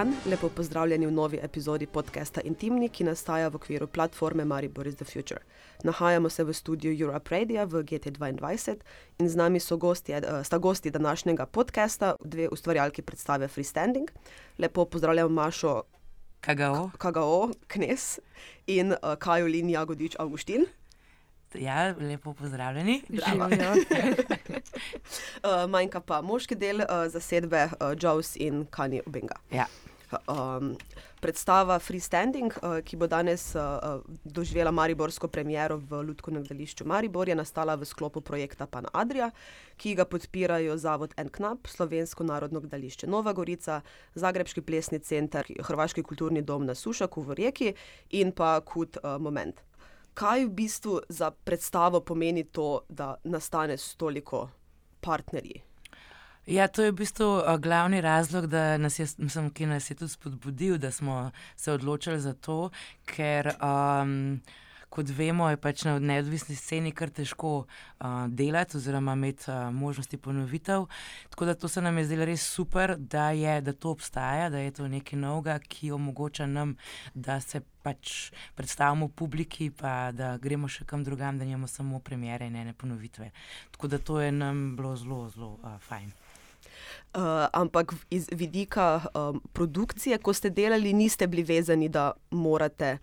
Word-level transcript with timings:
dan, 0.00 0.14
lepo 0.26 0.48
pozdravljeni 0.48 1.06
v 1.06 1.12
novi 1.12 1.38
epizodi 1.42 1.86
podcasta 1.86 2.40
Intimni, 2.40 2.88
ki 2.88 3.04
nastaja 3.04 3.48
v 3.48 3.58
okviru 3.58 3.86
platforme 3.86 4.44
Maribor 4.44 4.86
is 4.86 4.96
the 4.96 5.04
Future. 5.04 5.40
Nahajamo 5.84 6.28
se 6.30 6.44
v 6.44 6.54
studiu 6.54 6.92
Europe 6.92 7.28
Radio 7.30 7.66
v 7.66 7.82
GT2 7.84 8.76
in 9.18 9.28
z 9.28 9.36
nami 9.36 9.60
so 9.60 9.76
gosti, 9.76 10.12
uh, 10.12 10.44
sta 10.44 10.58
gosti 10.58 10.90
današnjega 10.90 11.46
podcasta, 11.46 12.14
dve 12.24 12.48
ustvarjalki 12.48 13.02
predstave 13.02 13.48
Freestanding. 13.48 14.10
Lepo 14.58 14.84
pozdravljam 14.84 15.32
Mašo 15.32 15.82
KGO, 16.40 16.90
KGO 16.98 17.50
Knes 17.66 18.18
in 18.66 18.92
uh, 18.92 18.96
Kajolin 19.18 19.70
Jagodič 19.70 20.16
Augustin. 20.18 20.64
Ja, 21.54 21.94
lepo 22.00 22.32
pozdravljeni. 22.34 23.02
uh, 25.44 25.70
manjka 25.74 26.00
pa 26.00 26.22
moški 26.22 26.54
del 26.54 26.76
uh, 26.80 26.86
zasedbe 27.08 27.64
uh, 27.64 27.92
Jaws 28.02 28.36
in 28.36 28.66
Kanye 28.70 29.02
Obenga. 29.06 29.34
Ja. 29.50 29.66
Um, 30.10 30.74
predstava 31.20 31.78
Freestanding, 31.78 32.50
uh, 32.62 32.80
ki 32.82 32.96
bo 32.98 33.06
danes 33.06 33.54
uh, 33.54 34.02
doživela 34.24 34.72
Mariborsko 34.74 35.28
premiero 35.30 35.76
v 35.78 36.02
Ludkovnem 36.02 36.42
gledališču 36.42 36.84
Maribor, 36.84 37.28
je 37.28 37.36
nastala 37.38 37.76
v 37.78 37.86
sklopu 37.86 38.20
projekta 38.20 38.66
Pan 38.66 38.90
Adria, 38.92 39.30
ki 39.78 39.94
ga 39.94 40.04
podpirajo 40.04 40.74
Zavod 40.82 41.14
Enknap, 41.16 41.70
Slovensko 41.70 42.26
narodno 42.26 42.60
gledališče 42.60 43.06
Nova 43.06 43.32
Gorica, 43.32 43.80
Zagrebski 44.14 44.66
plesni 44.66 44.98
center, 44.98 45.46
Hrvaški 45.46 46.02
kulturni 46.02 46.42
dom 46.42 46.66
na 46.66 46.74
Sušaku 46.74 47.22
v 47.22 47.38
Rijeki 47.38 47.74
in 48.18 48.34
pa 48.34 48.58
Kut 48.66 48.98
uh, 48.98 49.14
Moment. 49.22 49.62
Kaj 50.14 50.44
v 50.44 50.50
bistvu 50.50 51.00
za 51.08 51.30
predstavo 51.30 52.00
pomeni 52.02 52.44
to, 52.50 52.82
da 52.88 53.14
nastane 53.24 53.78
s 53.78 53.94
toliko 53.94 54.48
partnerji? 55.00 55.69
Ja, 56.50 56.66
to 56.66 56.82
je 56.82 56.90
v 56.90 56.98
bistvu 56.98 57.26
uh, 57.38 57.56
glavni 57.62 58.00
razlog, 58.00 58.46
da 58.50 58.74
nas 58.76 58.98
je, 58.98 59.06
mislim, 59.18 59.52
nas 59.70 59.90
je 59.90 59.94
tudi 59.94 60.10
spodbudil, 60.10 60.78
da 60.78 60.90
smo 60.90 61.30
se 61.56 61.72
odločili 61.72 62.20
za 62.20 62.32
to, 62.34 62.70
ker. 63.06 63.54
Um, 63.62 64.40
kot 64.90 65.06
vemo, 65.14 65.46
je 65.46 65.56
pač 65.56 65.84
na 65.86 65.92
neodvisni 66.02 66.56
sceni 66.58 66.90
kar 66.90 67.12
težko 67.14 67.50
uh, 67.62 68.06
delati 68.26 68.76
oziroma 68.76 69.14
imeti 69.14 69.46
uh, 69.46 69.68
možnosti 69.70 70.18
ponovitev. 70.18 70.88
Tako 71.30 71.46
da 71.46 71.54
to 71.54 71.68
se 71.68 71.82
nam 71.82 71.98
je 71.98 72.04
zdelo 72.08 72.26
res 72.26 72.42
super, 72.42 72.96
da, 72.98 73.28
je, 73.30 73.60
da 73.60 73.72
to 73.72 73.94
obstaja, 73.94 74.48
da 74.50 74.58
je 74.58 74.72
to 74.74 74.88
nekaj 74.88 75.18
novega, 75.18 75.58
ki 75.62 75.92
omogoča 75.94 76.46
nam, 76.50 76.74
da 77.14 77.38
se 77.40 77.62
pač 77.82 78.32
predstavimo 78.58 79.08
publiki, 79.08 79.70
pa 79.70 80.10
da 80.10 80.34
gremo 80.42 80.68
še 80.68 80.84
kam 80.84 81.06
drugam, 81.06 81.38
da 81.38 81.46
nimamo 81.46 81.70
samo 81.70 82.02
premjere 82.02 82.50
in 82.50 82.58
ene 82.58 82.74
ponovitve. 82.74 83.30
Tako 83.70 83.94
da 83.94 84.02
to 84.02 84.18
je 84.20 84.32
nam 84.32 84.74
bilo 84.76 84.96
zelo, 84.98 85.22
zelo 85.30 85.54
uh, 85.62 85.78
fajn. 85.86 86.10
Uh, 87.10 87.46
ampak 87.52 87.94
iz 88.10 88.28
vidika 88.32 89.00
um, 89.14 89.40
produkcije, 89.52 90.18
ko 90.18 90.32
ste 90.32 90.50
delali, 90.50 90.92
niste 90.92 91.26
bili 91.26 91.42
vezani, 91.42 91.88
da 91.88 92.12
morate 92.30 92.98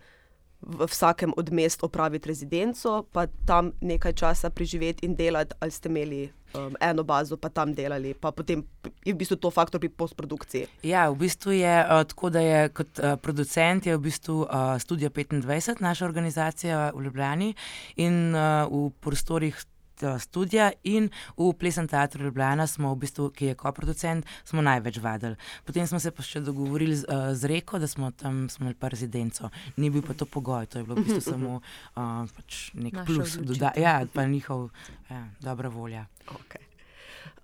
v 0.60 0.86
vsakem 0.86 1.32
od 1.36 1.52
mest 1.52 1.84
opraviti 1.84 2.28
rezidenco, 2.28 3.04
pa 3.12 3.26
tam 3.46 3.72
nekaj 3.80 4.12
časa 4.12 4.50
preživeti 4.50 5.06
in 5.06 5.14
delati, 5.14 5.54
ali 5.60 5.70
ste 5.70 5.88
imeli 5.88 6.32
um, 6.54 6.74
eno 6.80 7.02
bazo, 7.02 7.36
pa 7.36 7.48
tam 7.48 7.74
delali, 7.74 8.14
pa 8.14 8.30
potem 8.30 8.64
je 9.04 9.14
v 9.14 9.16
bistvu 9.16 9.36
to 9.36 9.50
faktor 9.50 9.80
pri 9.80 9.88
postprodukciji. 9.88 10.66
Ja, 10.82 11.08
v 11.10 11.18
bistvu 11.22 11.54
je 11.54 11.74
uh, 11.84 12.02
tako, 12.02 12.30
da 12.30 12.40
je 12.40 12.68
kot 12.74 12.98
uh, 12.98 13.14
producent 13.22 13.86
je 13.86 13.96
v 13.96 14.02
bistvu 14.02 14.42
uh, 14.42 14.74
Studio 14.82 15.10
25, 15.10 15.80
naša 15.80 16.04
organizacija 16.04 16.90
v 16.94 17.06
Ljubljani 17.06 17.54
in 17.96 18.34
uh, 18.34 18.66
v 18.66 18.90
prostorih. 19.00 19.56
Eh, 20.02 20.18
studia 20.18 20.70
in 20.82 21.10
v 21.36 21.52
Plesnem 21.58 21.88
teatru 21.88 22.24
Ljubljana, 22.24 22.66
smo 22.66 22.92
v 22.94 23.02
bistvu, 23.02 23.30
ki 23.34 23.50
je 23.50 23.54
koproducent, 23.58 24.26
smo 24.44 24.62
največ 24.62 25.00
vadili. 25.02 25.34
Potem 25.66 25.86
smo 25.86 25.98
se 25.98 26.12
pa 26.14 26.22
še 26.22 26.40
dogovorili 26.40 26.94
z, 26.94 27.06
uh, 27.10 27.34
z 27.34 27.50
Reko, 27.50 27.80
da 27.82 27.88
smo 27.90 28.10
tam 28.14 28.46
smo 28.46 28.68
imeli 28.68 28.78
pa 28.78 28.92
rezidenco. 28.94 29.50
Ni 29.76 29.90
bil 29.90 30.04
pa 30.06 30.14
to 30.14 30.26
pogoj, 30.26 30.70
to 30.70 30.78
je 30.78 30.86
bilo 30.86 31.00
v 31.00 31.06
bistvu 31.06 31.22
samo 31.34 31.58
uh, 31.58 32.30
pač 32.30 32.70
nek 32.78 32.94
Naša 32.94 33.06
plus, 33.10 33.34
doda, 33.42 33.72
ja, 33.74 34.06
pa 34.06 34.22
njihov 34.22 34.70
ja, 35.10 35.26
dobra 35.42 35.68
volja. 35.68 36.06
Okay. 36.30 36.62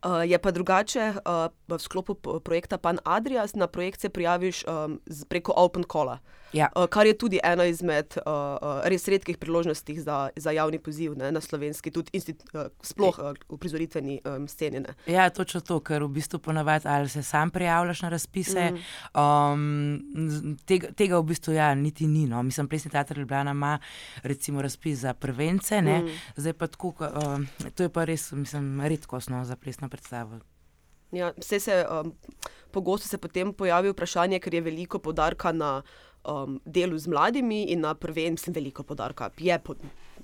Uh, 0.04 0.22
je 0.22 0.38
pa 0.38 0.54
drugače 0.54 1.10
uh, 1.24 1.48
v 1.66 1.80
sklopu 1.82 2.14
projekta 2.44 2.78
Pan 2.78 3.02
Adrias, 3.02 3.58
na 3.58 3.66
projekt 3.66 4.00
se 4.04 4.12
prijaviš 4.14 4.62
um, 4.68 5.00
preko 5.28 5.56
Open 5.56 5.82
Call. 5.90 6.20
Ja. 6.54 6.68
Uh, 6.76 6.86
kar 6.86 7.06
je 7.06 7.16
tudi 7.18 7.40
ena 7.42 7.64
izmed 7.66 8.14
uh, 8.20 8.32
uh, 8.62 8.80
res 8.86 9.08
redkih 9.10 9.38
priložnosti 9.38 9.96
za, 10.00 10.28
za 10.36 10.52
javni 10.54 10.78
poziv 10.78 11.16
ne, 11.18 11.32
na 11.34 11.40
slovenski, 11.42 11.90
tudi 11.90 12.22
uh, 12.54 12.68
sploh 12.82 13.18
uh, 13.18 13.32
v 13.50 13.58
prizoritveni 13.58 14.20
um, 14.22 14.46
sceni. 14.48 14.84
Ne. 14.84 14.94
Ja, 15.10 15.26
točno 15.34 15.60
to, 15.66 15.80
ker 15.82 16.06
v 16.06 16.12
bistvu 16.14 16.38
ponavadi 16.38 16.88
ali 16.88 17.08
se 17.08 17.22
sam 17.22 17.50
prijavljaš 17.50 18.02
na 18.06 18.08
razpise. 18.14 18.70
Mm. 18.70 18.78
Um, 19.20 20.56
tega, 20.66 20.92
tega 20.94 21.18
v 21.18 21.28
bistvu 21.34 21.58
ja, 21.58 21.72
niti 21.74 22.06
ni. 22.06 22.26
No. 22.30 22.42
Mislim, 22.42 22.68
Plesni 22.68 22.90
teater 22.90 23.18
Ljubljana 23.18 23.50
ima 23.50 23.78
recimo 24.22 24.62
razpis 24.62 24.98
za 24.98 25.14
prvence, 25.14 25.82
mm. 25.82 26.08
zdaj 26.36 26.52
pa 26.52 26.66
tako, 26.66 26.94
uh, 27.00 27.70
to 27.74 27.82
je 27.82 27.90
pa 27.90 28.04
res, 28.04 28.30
mislim, 28.32 28.80
redkostno 28.80 29.44
za 29.44 29.56
plesno 29.56 29.88
predstavo. 29.88 30.38
Ja, 31.14 31.32
vse 31.38 31.60
se 31.60 31.86
um, 31.90 32.14
pogosto 32.70 33.08
se 33.08 33.18
potem 33.18 33.52
pojavi 33.52 33.92
vprašanje, 33.92 34.40
ker 34.42 34.54
je 34.54 34.60
veliko 34.60 34.98
podarka 34.98 35.52
na 35.52 35.82
um, 36.24 36.60
delu 36.64 36.98
z 36.98 37.06
mladimi 37.06 37.64
in 37.72 37.80
na 37.80 37.94
prvi, 37.94 38.30
mislim, 38.30 38.54
veliko 38.54 38.82
podarka. 38.82 39.30
Je, 39.38 39.58
pod, 39.58 39.78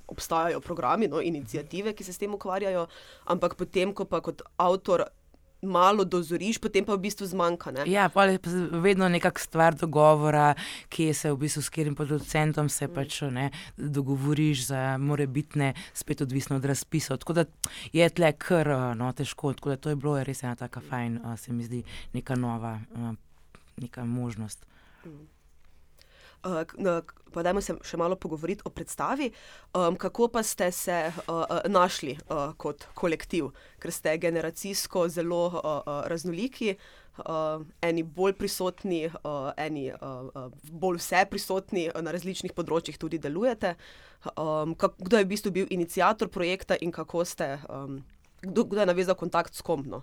obstajajo 0.09 0.61
programi, 0.61 1.09
no, 1.09 1.21
inicijative, 1.21 1.93
ki 1.93 2.05
se 2.05 2.13
s 2.13 2.19
tem 2.19 2.35
ukvarjajo, 2.35 2.87
ampak 3.25 3.55
potem, 3.55 3.95
ko 3.95 4.05
pa 4.05 4.21
kot 4.21 4.43
avtor. 4.57 5.07
Malo 5.61 6.07
dozoriš, 6.09 6.57
potem 6.57 6.87
pa 6.89 6.95
v 6.97 7.03
bistvu 7.05 7.27
zmanjka. 7.29 7.69
Ne? 7.77 7.83
Ja, 7.85 8.07
pa 8.09 8.25
je 8.25 8.39
vedno 8.81 9.11
nekakšna 9.13 9.45
stvar 9.45 9.75
dogovora, 9.77 10.55
ki 10.89 11.11
se 11.13 11.29
v 11.29 11.37
bistvu 11.37 11.61
s 11.61 11.69
katerim 11.69 11.93
producentom 11.99 12.71
se 12.73 12.87
mm. 12.89 12.95
pač 12.97 13.19
ne, 13.29 13.51
dogovoriš, 13.77 14.63
za 14.71 14.97
more 14.97 15.27
biti 15.29 15.69
spet 15.93 16.25
odvisno 16.25 16.57
od 16.57 16.65
razpisov. 16.65 17.21
Tako 17.21 17.37
da 17.43 17.45
je 17.93 18.09
tle 18.09 18.33
kar 18.33 18.73
no, 18.97 19.13
težko. 19.13 19.53
Tako 19.53 19.75
da 19.75 19.77
to 19.77 19.93
je 19.93 20.01
bilo 20.01 20.17
res 20.25 20.41
ena 20.43 20.57
taka 20.57 20.81
fajn, 20.81 21.21
se 21.37 21.53
mi 21.53 21.69
zdi, 21.69 21.83
neka 22.17 22.41
nova 22.41 22.79
neka 23.77 24.05
možnost. 24.05 24.67
Mm. 25.05 25.29
Uh, 26.45 27.01
pa 27.31 27.43
dajmo 27.43 27.61
se 27.63 27.75
še 27.87 27.99
malo 28.01 28.17
pogovoriti 28.17 28.65
o 28.65 28.73
predstavi. 28.75 29.31
Um, 29.77 29.97
kako 30.01 30.29
pa 30.33 30.43
ste 30.43 30.71
se 30.73 30.97
uh, 31.11 31.45
našli 31.69 32.17
uh, 32.17 32.53
kot 32.57 32.87
kolektiv, 32.95 33.51
ker 33.79 33.93
ste 33.93 34.17
generacijsko 34.19 35.07
zelo 35.09 35.43
uh, 35.53 35.91
raznoliki, 36.11 36.75
uh, 37.21 37.63
eni 37.83 38.03
bolj 38.03 38.35
prisotni, 38.41 39.05
uh, 39.11 39.51
eni 39.61 39.91
uh, 39.93 40.49
bolj 40.73 41.01
vse 41.01 41.25
prisotni 41.31 41.89
na 41.93 42.15
različnih 42.15 42.55
področjih 42.57 42.99
tudi 43.01 43.21
delujete. 43.23 43.77
Um, 44.35 44.75
kak, 44.77 44.99
kdo 45.01 45.21
je 45.21 45.27
v 45.27 45.31
bistvu 45.31 45.55
bil 45.55 45.71
inicijator 45.71 46.29
projekta 46.29 46.77
in 46.81 46.93
kako 46.93 47.25
ste, 47.25 47.57
um, 47.69 48.01
kdo, 48.43 48.67
kdo 48.69 48.83
je 48.83 48.91
navezal 48.91 49.17
kontakt 49.17 49.57
s 49.57 49.65
kom? 49.65 49.87
No? 49.89 50.03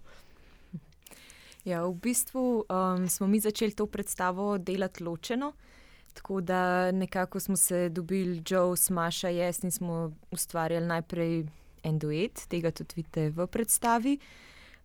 Ja, 1.68 1.84
v 1.84 1.98
bistvu 2.00 2.64
um, 2.64 3.10
smo 3.12 3.28
mi 3.28 3.42
začeli 3.44 3.76
to 3.76 3.90
predstavo 3.92 4.56
delati 4.58 5.04
ločeno. 5.04 5.52
Tako 6.18 6.42
da 6.42 6.92
nekako 6.92 7.40
smo 7.40 7.56
se 7.56 7.90
dobili, 7.90 8.42
Joe, 8.50 8.78
Smaša, 8.78 9.30
jaz 9.30 9.64
in 9.64 9.72
smo 9.72 10.12
ustvarjali 10.32 10.86
najprej 10.86 11.46
en 11.84 12.00
duet, 12.00 12.48
tega 12.50 12.72
tudi 12.72 12.94
vidite 12.96 13.30
v 13.30 13.48
predstavi. 13.48 14.18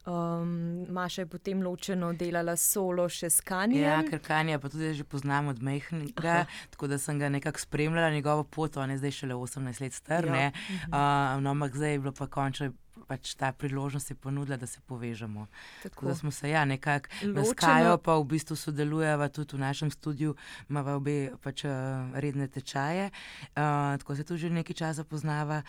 Um, 0.04 0.86
Maša 0.88 1.22
je 1.22 1.26
potem 1.26 1.62
ločeno 1.62 2.10
delala 2.12 2.56
solo 2.58 3.06
še 3.08 3.30
s 3.30 3.40
Kanjem. 3.40 3.84
Ja, 3.84 4.00
ker 4.02 4.18
Kanja 4.20 4.58
pa 4.58 4.68
tudi 4.68 4.90
že 4.98 5.06
poznam 5.08 5.48
od 5.48 5.62
Mejhnega, 5.62 6.42
tako 6.74 6.90
da 6.90 6.98
sem 6.98 7.22
ga 7.22 7.30
nekako 7.30 7.62
spremljala 7.62 8.10
njegovo 8.10 8.44
pot, 8.44 8.76
on 8.76 8.90
je 8.90 8.98
zdaj 8.98 9.14
šele 9.22 9.34
18 9.34 9.80
let 9.80 9.94
star. 9.94 10.26
Ja. 10.26 10.50
Uh, 10.90 11.40
no, 11.40 11.54
ampak 11.54 11.78
zdaj 11.78 11.96
je 11.96 12.02
bilo 12.02 12.12
pa 12.12 12.26
končno 12.26 12.72
pač 13.12 13.34
ta 13.36 13.52
priložnost 13.52 14.10
je 14.10 14.16
ponudila, 14.16 14.56
da 14.56 14.66
se 14.66 14.80
povežemo. 14.88 15.46
Tako, 15.82 15.94
tako 15.94 16.06
da 16.06 16.14
smo 16.14 16.30
se 16.32 16.50
ja, 16.50 16.64
nekako 16.64 17.12
naskajo, 17.36 17.98
pa 18.00 18.16
v 18.16 18.24
bistvu 18.32 18.56
sodelujeva 18.56 19.28
tudi 19.28 19.56
v 19.56 19.60
našem 19.60 19.92
studiu, 19.92 20.34
imamo 20.72 20.96
obe 20.96 21.16
pač, 21.44 21.66
uh, 21.68 22.08
redne 22.16 22.48
tečaje, 22.48 23.10
uh, 23.12 24.00
tako 24.00 24.16
se 24.16 24.24
tu 24.24 24.40
že 24.40 24.50
nekaj 24.50 24.80
časa 24.80 25.04
poznava. 25.04 25.62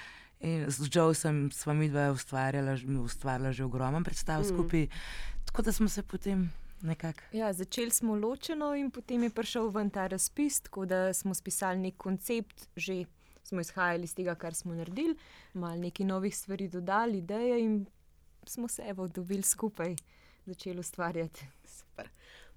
In 0.44 0.68
z 0.68 0.92
Joeom 0.92 1.52
smo 1.56 1.74
mi 1.74 1.88
dva 1.88 2.12
ustvarjala, 2.12 2.76
ustvarjala 3.04 3.52
že 3.56 3.64
ogromen 3.64 4.04
predstav 4.04 4.44
mm. 4.44 4.50
skupaj, 4.52 4.88
tako 5.48 5.62
da 5.62 5.72
smo 5.72 5.88
se 5.88 6.04
potem. 6.04 6.52
Ja, 7.32 7.54
začeli 7.54 7.92
smo 7.96 8.16
ločeno, 8.16 8.74
in 8.76 8.92
potem 8.92 9.24
je 9.24 9.30
prišel 9.32 9.70
ven 9.72 9.88
ta 9.88 10.08
razpis, 10.12 10.60
tako 10.68 10.84
da 10.86 11.14
smo 11.16 11.32
spisali 11.32 11.80
nek 11.80 11.96
koncept, 11.96 12.68
že 12.76 13.06
smo 13.44 13.62
izhajali 13.62 14.04
iz 14.04 14.16
tega, 14.16 14.36
kar 14.36 14.54
smo 14.54 14.74
naredili, 14.74 15.18
malo 15.54 15.76
nekaj 15.76 16.06
novih 16.06 16.38
stvari 16.38 16.68
dodali, 16.68 17.18
ideje 17.18 17.60
in 17.60 17.86
smo 18.46 18.68
se 18.68 18.82
evo 18.82 19.08
dobili 19.08 19.42
skupaj, 19.42 19.96
začeli 20.46 20.80
ustvarjati. 20.80 21.46
Super. 21.66 22.10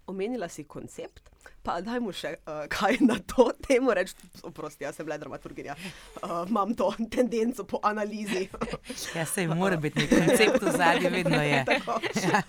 omenila 0.06 0.48
si 0.48 0.64
koncept, 0.64 1.30
pa 1.62 1.80
dajmo 1.82 2.12
še 2.14 2.36
uh, 2.46 2.64
kaj 2.70 3.00
na 3.02 3.18
to 3.18 3.48
temo 3.66 3.94
reči. 3.94 4.14
Oprosti, 4.46 4.84
jaz 4.86 4.98
sem 5.00 5.08
le 5.08 5.18
dramaturginja, 5.18 5.74
uh, 6.22 6.44
imam 6.46 6.74
to 6.78 6.92
tendenco 7.10 7.66
po 7.66 7.80
analizi. 7.82 8.46
ja, 9.16 9.26
se 9.26 9.46
mora 9.50 9.76
biti 9.76 10.04
nek 10.04 10.14
koncept 10.14 10.62
v 10.62 10.74
zadnji, 10.76 11.10
vedno 11.10 11.42
je. 11.42 11.64
ja. 12.26 12.42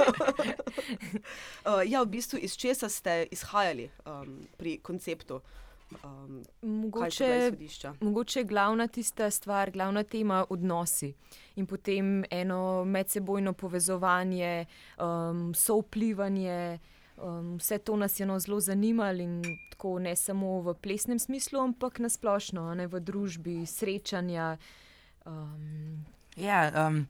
uh, 1.65 1.81
ja, 1.85 2.03
v 2.03 2.09
bistvu 2.13 2.41
iz 2.41 2.57
česa 2.57 2.89
ste 2.89 3.23
izhajali 3.33 3.89
um, 4.05 4.43
pri 4.57 4.77
konceptu? 4.77 5.41
Um, 6.03 6.43
mogoče, 6.61 7.51
mogoče 7.99 8.39
je 8.39 8.43
glavna 8.43 8.87
tista 8.87 9.29
stvar, 9.29 9.71
glavna 9.71 10.03
tema 10.03 10.45
odnosi 10.49 11.13
in 11.55 11.65
potem 11.65 12.23
eno 12.31 12.83
medsebojno 12.85 13.53
povezovanje, 13.53 14.65
um, 14.97 15.53
sovplivanje. 15.55 16.79
Um, 17.17 17.55
vse 17.57 17.77
to 17.77 17.95
nas 17.95 18.19
je 18.19 18.25
no 18.25 18.39
zelo 18.39 18.59
zanimalo 18.59 19.19
in 19.19 19.43
tako 19.69 19.99
ne 19.99 20.15
samo 20.15 20.61
v 20.61 20.73
plesnem 20.73 21.19
smislu, 21.19 21.59
ampak 21.59 21.99
na 21.99 22.09
splošno, 22.09 22.73
ne 22.73 22.87
v 22.87 22.99
družbi, 22.99 23.65
srečanja. 23.65 24.57
Um. 25.25 26.05
Ja, 26.35 26.87
um, 26.87 27.07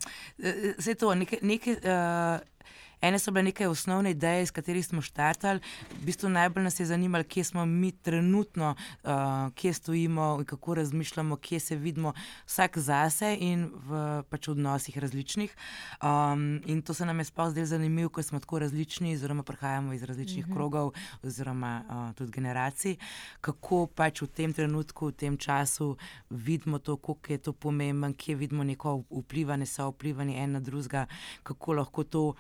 vse 0.78 0.96
to, 0.96 1.16
nekaj. 1.16 1.40
nekaj 1.42 1.74
uh... 1.74 2.58
Ene 3.02 3.20
so 3.20 3.32
bile 3.32 3.44
neke 3.44 3.68
osnovne 3.68 4.12
ideje, 4.12 4.46
s 4.46 4.52
katerimi 4.52 4.84
smo 4.84 5.02
štartali. 5.02 5.60
V 6.02 6.06
bistvu 6.06 6.30
najbolj 6.30 6.64
nas 6.64 6.80
je 6.80 6.86
zanimalo, 6.86 7.24
kje 7.24 7.44
smo 7.44 7.66
mi 7.66 7.92
trenutno, 7.92 8.76
uh, 9.04 9.10
kje 9.56 9.74
stojimo, 9.74 10.44
kako 10.46 10.74
razmišljamo, 10.76 11.36
kje 11.36 11.60
se 11.60 11.76
vidimo, 11.76 12.14
vsak 12.46 12.78
zase 12.78 13.38
in 13.40 13.70
v 13.74 14.24
pač 14.30 14.48
odnosih 14.48 14.98
različnih. 14.98 15.56
Um, 16.02 16.62
in 16.66 16.82
to 16.82 16.94
se 16.94 17.06
nam 17.06 17.20
je 17.20 17.26
sploh 17.26 17.52
zdelo 17.52 17.66
zanimivo, 17.66 18.10
ker 18.10 18.24
smo 18.24 18.40
tako 18.40 18.60
različni, 18.60 19.14
oziroma 19.14 19.44
prihajamo 19.44 19.94
iz 19.94 20.04
različnih 20.04 20.48
mhm. 20.48 20.54
krogov, 20.54 20.92
oziroma 21.24 21.84
uh, 21.90 22.16
tudi 22.16 22.32
generacij. 22.32 22.98
Kako 23.42 23.86
pač 23.88 24.22
v 24.22 24.28
tem 24.28 24.54
trenutku, 24.54 25.08
v 25.08 25.12
tem 25.12 25.38
času 25.38 25.98
vidimo 26.30 26.80
to, 26.80 26.98
kako 26.98 27.34
je 27.34 27.38
to 27.38 27.54
pomembno, 27.54 28.10
kje 28.18 28.36
vidimo 28.36 28.64
neko 28.64 29.04
vplivanje, 29.10 29.66
so 29.66 29.92
vplivanje 29.92 30.38
en 30.44 30.52
na 30.52 30.60
drugega, 30.60 31.06
kako 31.44 31.74
lahko 31.74 32.04
to 32.04 32.34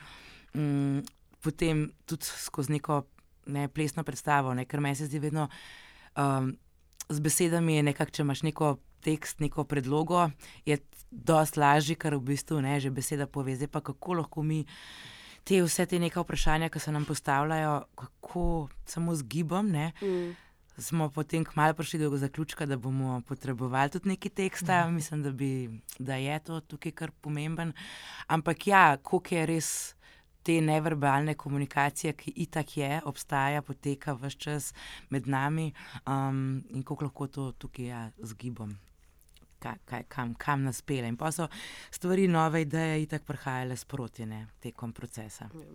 mm, 0.55 1.01
potem 1.43 1.91
tudi 2.05 2.25
skozi 2.25 2.71
neko 2.71 3.03
ne, 3.47 3.67
plesno 3.67 4.03
predstavo, 4.03 4.53
ne, 4.53 4.65
ker 4.65 4.81
meni 4.83 4.95
se 4.95 5.07
zdi 5.07 5.19
vedno 5.19 5.47
um, 6.17 6.51
z 7.09 7.23
besedami, 7.23 7.81
nekak, 7.87 8.11
če 8.11 8.25
imaš 8.25 8.43
neko 8.47 8.77
tekst, 9.03 9.39
neko 9.39 9.63
predlogo, 9.63 10.27
je 10.67 10.79
dosti 11.11 11.61
lažje, 11.61 11.95
ker 11.99 12.17
v 12.17 12.33
bistvu 12.33 12.59
ne, 12.61 12.77
že 12.83 12.91
beseda 12.91 13.27
pove. 13.29 13.55
Zdaj 13.55 13.71
pa 13.71 13.81
kako 13.81 14.21
lahko 14.21 14.43
mi. 14.43 14.65
Te 15.47 15.61
vse 15.63 15.85
te 15.87 15.99
neke 15.99 16.19
vprašanja, 16.19 16.67
ki 16.67 16.79
se 16.83 16.91
nam 16.91 17.05
postavljajo, 17.07 17.77
kako 17.95 18.67
samo 18.83 19.15
z 19.15 19.23
gibom, 19.31 19.69
ne, 19.71 19.93
mm. 20.03 20.33
smo 20.83 21.07
potem 21.09 21.45
kmalo 21.47 21.77
prišli 21.77 22.01
do 22.01 22.09
zaključka, 22.19 22.67
da 22.67 22.75
bomo 22.75 23.21
potrebovali 23.27 23.93
tudi 23.95 24.11
nekaj 24.11 24.33
teksta. 24.43 24.81
Mm. 24.83 24.99
Mislim, 24.99 25.23
da, 25.23 25.31
bi, 25.31 25.69
da 25.99 26.19
je 26.19 26.39
to 26.43 26.59
tukaj 26.59 26.91
kar 26.91 27.15
pomemben. 27.21 27.71
Ampak 28.27 28.67
ja, 28.67 28.97
koliko 28.97 29.35
je 29.35 29.45
res 29.45 29.69
te 30.47 30.61
neverbalne 30.63 31.35
komunikacije, 31.35 32.13
ki 32.13 32.31
itak 32.47 32.77
je, 32.77 33.01
obstaja, 33.05 33.61
poteka 33.61 34.15
vse 34.15 34.37
čas 34.39 34.73
med 35.11 35.27
nami 35.27 35.73
um, 36.07 36.61
in 36.71 36.85
kako 36.87 37.09
lahko 37.09 37.27
to 37.27 37.51
tukaj 37.51 37.85
ja, 37.85 38.03
zgibam. 38.23 38.77
Kaj, 39.59 39.73
kaj, 39.89 40.03
kam, 40.13 40.35
kam 40.37 40.63
nas 40.63 40.83
pele. 40.85 41.09
In 41.09 41.17
pa 41.17 41.31
so 41.33 41.47
stvari, 41.91 42.27
nove 42.29 42.61
ideje, 42.61 43.01
itak 43.03 43.25
prihajale 43.25 43.75
sproti 43.75 44.27
tekom 44.61 44.93
procesa. 44.93 45.49
Ja. 45.53 45.65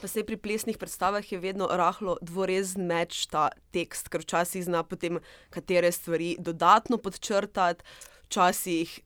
Pa 0.00 0.08
se 0.10 0.24
pri 0.26 0.36
plesnih 0.36 0.78
predstavah 0.78 1.32
je 1.32 1.38
vedno 1.38 1.68
rahlo 1.70 2.18
dvorezen 2.20 2.86
meč 2.86 3.26
ta 3.30 3.48
tekst, 3.70 4.10
ker 4.10 4.26
včasih 4.26 4.64
zna 4.64 4.82
potem 4.82 5.22
katere 5.54 5.92
stvari 5.92 6.34
dodatno 6.38 6.98
podčrtati, 6.98 7.84
včasih 8.26 8.98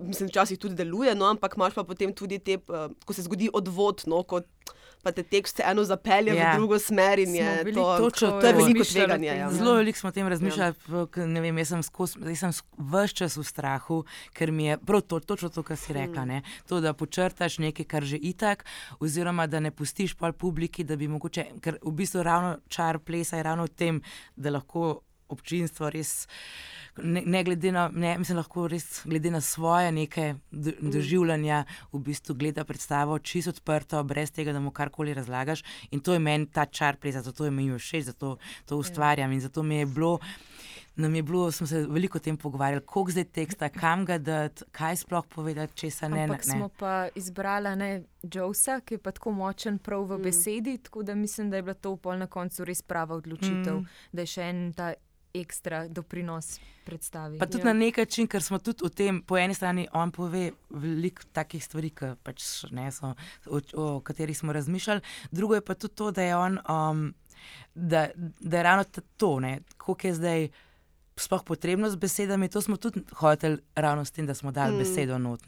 mislim, 0.00 0.28
včasih 0.28 0.58
tudi 0.58 0.74
deluje, 0.74 1.14
no, 1.14 1.28
ampak 1.28 1.56
imaš 1.56 1.74
pa 1.74 1.84
potem 1.84 2.12
tudi 2.14 2.38
te, 2.38 2.56
uh, 2.68 2.88
ko 3.04 3.12
se 3.12 3.22
zgodi 3.22 3.50
odvod, 3.52 4.06
no, 4.06 4.22
ko 4.22 4.40
pa 5.04 5.12
te 5.12 5.22
tekst 5.22 5.60
eno 5.60 5.84
zapelje 5.84 6.32
ja. 6.32 6.52
v 6.52 6.58
drugo 6.58 6.78
smer 6.80 7.20
in 7.20 7.34
je 7.36 7.64
to, 7.74 7.84
točno, 7.98 8.30
to 8.40 8.46
je 8.46 8.52
veliko 8.56 8.84
tveganja. 8.84 9.34
Ja. 9.34 9.50
Zelo 9.52 9.74
veliko 9.74 9.98
smo 9.98 10.08
o 10.08 10.12
tem 10.16 10.28
razmišljali, 10.28 10.72
ja. 10.72 11.26
ne 11.26 11.40
vem, 11.44 11.58
jaz 11.60 11.74
sem, 11.74 11.82
skos, 11.84 12.16
jaz 12.16 12.40
sem 12.40 12.54
vse 12.78 13.18
čas 13.20 13.36
v 13.36 13.44
strahu, 13.44 14.00
ker 14.32 14.52
mi 14.52 14.70
je 14.70 14.78
prav 14.80 15.04
to, 15.04 15.20
točno 15.20 15.52
to, 15.52 15.62
kar 15.62 15.76
si 15.76 15.92
rekla, 15.92 16.24
mm. 16.24 16.42
to, 16.68 16.80
da 16.80 16.94
počrtaš 16.96 17.58
nekaj, 17.60 17.88
kar 17.90 18.08
že 18.08 18.16
itak, 18.16 18.64
oziroma 19.00 19.46
da 19.46 19.60
ne 19.60 19.70
pustiš 19.70 20.16
pol 20.16 20.32
publiki, 20.32 20.88
da 20.88 20.96
bi 20.96 21.08
mogoče, 21.12 21.50
ker 21.60 21.78
v 21.82 21.92
bistvu 22.00 22.24
ravno 22.24 22.56
čar 22.68 22.98
plesa 23.04 23.36
je 23.36 23.44
ravno 23.44 23.68
v 23.68 23.76
tem, 23.76 24.00
da 24.36 24.56
lahko 24.56 25.02
občinstvo 25.28 25.90
res 25.90 26.26
ne, 27.02 27.22
ne 27.26 27.44
glede 27.44 27.72
na, 27.72 27.88
ne, 27.92 28.18
mislim, 28.18 28.38
lahko 28.38 28.68
res 28.68 29.02
glede 29.04 29.30
na 29.30 29.40
svoje 29.40 29.92
neke 29.92 30.34
mm. 30.34 30.90
doživljanja, 30.90 31.64
v 31.92 31.98
bistvu 31.98 32.34
gleda 32.34 32.64
predstavo 32.64 33.18
čisto 33.18 33.50
odprto, 33.50 34.02
brez 34.04 34.30
tega, 34.30 34.52
da 34.52 34.60
mu 34.60 34.70
karkoli 34.70 35.14
razlagaš. 35.14 35.64
In 35.90 36.00
to 36.00 36.12
je 36.12 36.18
meni 36.18 36.46
ta 36.46 36.66
čar 36.66 36.96
plesa, 36.96 37.22
zato 37.22 37.44
je 37.44 37.50
meni 37.50 37.78
všeč, 37.78 38.04
zato 38.04 38.36
to 38.66 38.74
ja. 38.74 38.78
ustvarjam. 38.78 39.32
In 39.32 39.40
zato 39.40 39.62
mi 39.62 39.76
je 39.76 39.86
bilo. 39.86 40.18
Nam 40.96 41.14
je 41.14 41.22
bilo, 41.22 41.52
smo 41.52 41.66
se 41.66 41.80
veliko 41.90 42.18
o 42.18 42.22
tem 42.22 42.36
pogovarjali, 42.36 42.80
kako 42.80 43.10
zdaj 43.10 43.24
teksta, 43.24 43.68
kam 43.68 44.04
ga 44.06 44.18
dati, 44.18 44.62
kaj 44.70 44.96
sploh 44.96 45.26
povedati, 45.26 45.74
če 45.74 45.90
se 45.90 46.08
ne 46.08 46.26
da. 46.28 46.36
Smo 46.42 46.68
pa 46.78 47.08
izbrali 47.14 47.72
ne 47.76 47.88
Josa, 48.22 48.78
ki 48.80 48.94
je 48.94 48.98
pa 49.02 49.10
tako 49.10 49.32
močen 49.34 49.78
prav 49.78 50.04
v 50.06 50.18
mm. 50.18 50.22
besedi, 50.22 50.76
tako 50.78 51.02
da 51.02 51.14
mislim, 51.14 51.50
da 51.50 51.56
je 51.56 51.62
bila 51.62 51.74
to 51.74 51.96
pol 51.96 52.14
na 52.18 52.26
koncu 52.26 52.64
res 52.64 52.82
prava 52.82 53.16
odločitev, 53.18 53.80
mm. 53.80 53.88
da 54.12 54.22
je 54.22 54.30
še 54.36 54.46
en 54.52 54.62
ta 54.72 54.92
ekstra 55.34 55.88
doprinos 55.88 56.60
predstavi. 56.84 57.38
Pa 57.38 57.46
tudi 57.46 57.58
ja. 57.58 57.64
na 57.64 57.72
nek 57.72 57.96
način, 57.96 58.26
ker 58.30 58.42
smo 58.42 58.58
tudi 58.58 58.84
v 58.86 58.90
tem, 58.90 59.22
po 59.22 59.38
eni 59.38 59.54
strani, 59.54 59.86
on 59.92 60.12
pove 60.14 60.50
veliko 60.70 61.26
takih 61.32 61.64
stvari, 61.64 61.90
pač, 62.22 62.46
ne, 62.70 62.86
so, 62.94 63.14
o, 63.46 63.60
o 63.74 63.86
katerih 64.00 64.38
smo 64.38 64.52
razmišljali, 64.52 65.00
drugo 65.30 65.58
je 65.58 65.64
pa 65.64 65.74
tudi 65.74 65.94
to, 65.94 66.10
da 66.10 66.22
je 66.22 66.36
on, 66.36 66.58
um, 66.70 67.08
da, 67.74 68.06
da 68.40 68.56
je 68.56 68.62
ravno 68.62 68.84
to, 69.16 69.40
kako 69.76 70.06
je 70.06 70.14
zdaj 70.14 70.48
sploh 71.16 71.42
potrebno 71.44 71.90
z 71.90 71.96
besedami. 71.96 72.48
To 72.48 72.60
smo 72.60 72.76
tudi 72.76 73.00
hoteli 73.12 73.58
ravno 73.74 74.04
s 74.04 74.10
tem, 74.10 74.26
da 74.26 74.34
smo 74.34 74.52
dali 74.52 74.74
mm. 74.74 74.78
besedo 74.78 75.18
not. 75.18 75.42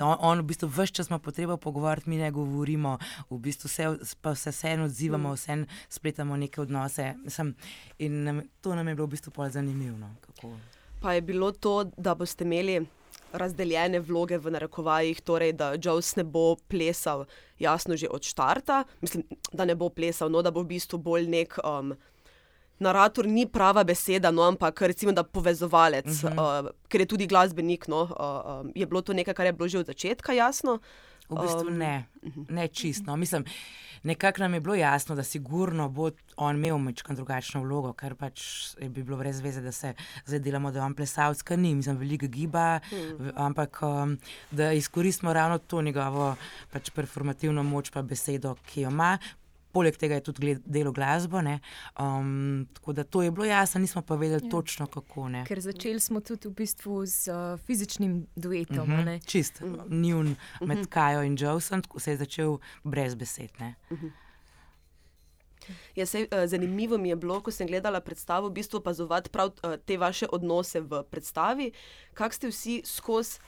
On, 0.00 0.16
on 0.20 0.38
v 0.38 0.42
bistvu 0.42 0.68
vse 0.68 0.86
čas 0.86 1.10
ima 1.10 1.18
potrebo 1.18 1.56
pogovarjati, 1.56 2.10
mi 2.10 2.16
ne 2.16 2.30
govorimo, 2.30 2.98
v 3.30 3.38
bistvu 3.38 3.68
se, 3.68 3.96
pa 4.20 4.34
se 4.34 4.50
vseeno 4.50 4.84
odzivamo, 4.84 5.30
mm. 5.30 5.34
vseeno 5.34 5.66
spletamo 5.88 6.36
neke 6.36 6.60
odnose. 6.60 7.14
Mislim, 7.24 7.54
in 7.98 8.24
nam, 8.24 8.42
to 8.60 8.74
nam 8.74 8.88
je 8.88 8.94
bilo 8.94 9.06
v 9.06 9.10
bistvu 9.10 9.32
bolj 9.36 9.50
zanimivo. 9.50 9.96
No, 9.98 10.14
pa 11.00 11.12
je 11.12 11.20
bilo 11.20 11.52
to, 11.52 11.84
da 11.96 12.14
boste 12.14 12.44
imeli. 12.44 12.86
Razdeljene 13.32 14.00
vloge 14.04 14.36
v 14.36 14.50
narekovajih, 14.52 15.22
torej 15.24 15.54
da 15.56 15.70
Jones 15.80 16.10
ne 16.18 16.24
bo 16.24 16.56
plesal, 16.68 17.24
jasno, 17.58 17.96
že 17.96 18.10
od 18.12 18.20
začetka. 18.20 18.84
Mislim, 19.00 19.24
da 19.52 19.64
ne 19.64 19.74
bo 19.74 19.88
plesal, 19.88 20.28
no, 20.28 20.42
da 20.42 20.50
bo 20.52 20.60
v 20.60 20.74
bistvu 20.74 20.98
bolj 21.00 21.30
nek 21.32 21.56
um, 21.64 21.94
narator 22.82 23.26
ni 23.26 23.46
prava 23.46 23.84
beseda, 23.84 24.30
no, 24.30 24.42
ampak 24.42 24.82
recimo 24.90 25.12
da 25.12 25.22
povezovalec, 25.22 26.06
uh 26.06 26.30
-huh. 26.30 26.66
uh, 26.66 26.70
ker 26.88 27.00
je 27.00 27.06
tudi 27.06 27.26
glasbenik. 27.26 27.88
No, 27.88 28.02
uh, 28.02 28.60
um, 28.60 28.72
je 28.74 28.86
bilo 28.86 29.02
to 29.02 29.12
nekaj, 29.12 29.34
kar 29.34 29.46
je 29.46 29.52
bilo 29.52 29.68
že 29.68 29.78
od 29.78 29.86
začetka 29.86 30.32
jasno? 30.32 30.80
V 31.28 31.40
bistvu 31.40 31.68
um, 31.68 31.78
ne, 31.78 32.04
mhm. 32.22 32.42
ne 32.48 32.68
čisto. 32.68 33.16
Mislim, 33.16 33.44
nekako 34.02 34.40
nam 34.40 34.54
je 34.54 34.60
bilo 34.60 34.74
jasno, 34.74 35.14
da 35.14 35.22
sigurno 35.22 35.88
bo 35.88 36.10
on 36.36 36.56
imel 36.56 36.78
nekaj 36.78 37.16
drugačno 37.16 37.62
vlogo, 37.62 37.92
ker 37.92 38.14
pač 38.14 38.42
je 38.80 38.88
bi 38.88 39.02
bilo 39.02 39.16
brez 39.16 39.40
veze, 39.40 39.60
da 39.60 39.72
se 39.72 39.94
zdaj 40.26 40.38
delamo, 40.38 40.70
da 40.70 40.78
je 40.78 40.84
on 40.84 40.94
plesalec, 40.94 41.42
ki 41.42 41.56
ni, 41.56 41.74
mislim, 41.74 41.96
veliko 41.96 42.26
giba, 42.26 42.80
hmm. 42.90 43.32
ampak 43.36 43.82
um, 43.82 44.18
da 44.50 44.72
izkoristimo 44.72 45.32
ravno 45.32 45.58
to 45.58 45.82
njegovo 45.82 46.34
pač 46.72 46.90
performativno 46.90 47.62
moč, 47.62 47.90
pa 47.90 48.02
besedo, 48.02 48.56
ki 48.66 48.86
jo 48.86 48.90
ima, 48.90 49.18
poleg 49.72 49.96
tega 49.96 50.14
je 50.14 50.24
tudi 50.28 50.56
delo 50.64 50.92
glasbo. 50.92 51.40
Um, 51.98 52.68
tako 52.72 52.92
da 52.92 53.04
to 53.04 53.22
je 53.22 53.30
bilo 53.30 53.44
jasno, 53.44 53.80
nismo 53.80 54.02
pa 54.02 54.14
vedeli 54.14 54.44
ja. 54.44 54.50
točno 54.50 54.86
kako. 54.86 55.28
Ne. 55.28 55.44
Ker 55.48 55.60
začeli 55.60 56.00
smo 56.00 56.20
tudi 56.20 56.48
v 56.48 56.52
bistvu 56.52 57.06
z 57.06 57.28
uh, 57.32 57.60
fizičnim 57.66 58.26
duetom. 58.36 58.78
Uh 58.78 58.88
mhm, 58.88 59.08
-huh, 59.08 59.26
čist, 59.26 59.62
uh 59.62 59.70
-huh. 59.70 59.90
njun 59.90 60.26
uh 60.26 60.36
-huh. 60.60 60.66
med 60.66 60.86
Kajo 60.86 61.22
in 61.22 61.36
Josom, 61.40 61.82
ko 61.82 62.00
se 62.00 62.10
je 62.10 62.16
začel 62.16 62.58
brez 62.84 63.14
besed. 63.14 63.50
Uh 63.90 63.98
-huh. 63.98 64.10
Ja, 65.94 66.06
sej, 66.06 66.22
uh, 66.22 66.46
zanimivo 66.46 66.98
mi 66.98 67.08
je 67.08 67.16
bilo, 67.16 67.40
ko 67.40 67.50
sem 67.50 67.66
gledala 67.66 68.00
predstavo, 68.00 68.48
v 68.48 68.52
bistvu 68.52 68.76
opazovati 68.76 69.30
prav 69.30 69.46
uh, 69.48 69.76
te 69.86 69.96
vaše 69.96 70.26
odnose 70.32 70.80
v 70.80 71.02
predstavi, 71.10 71.72
kako 72.14 72.34
ste 72.34 72.48
vsi 72.48 72.82
skozi 72.84 73.38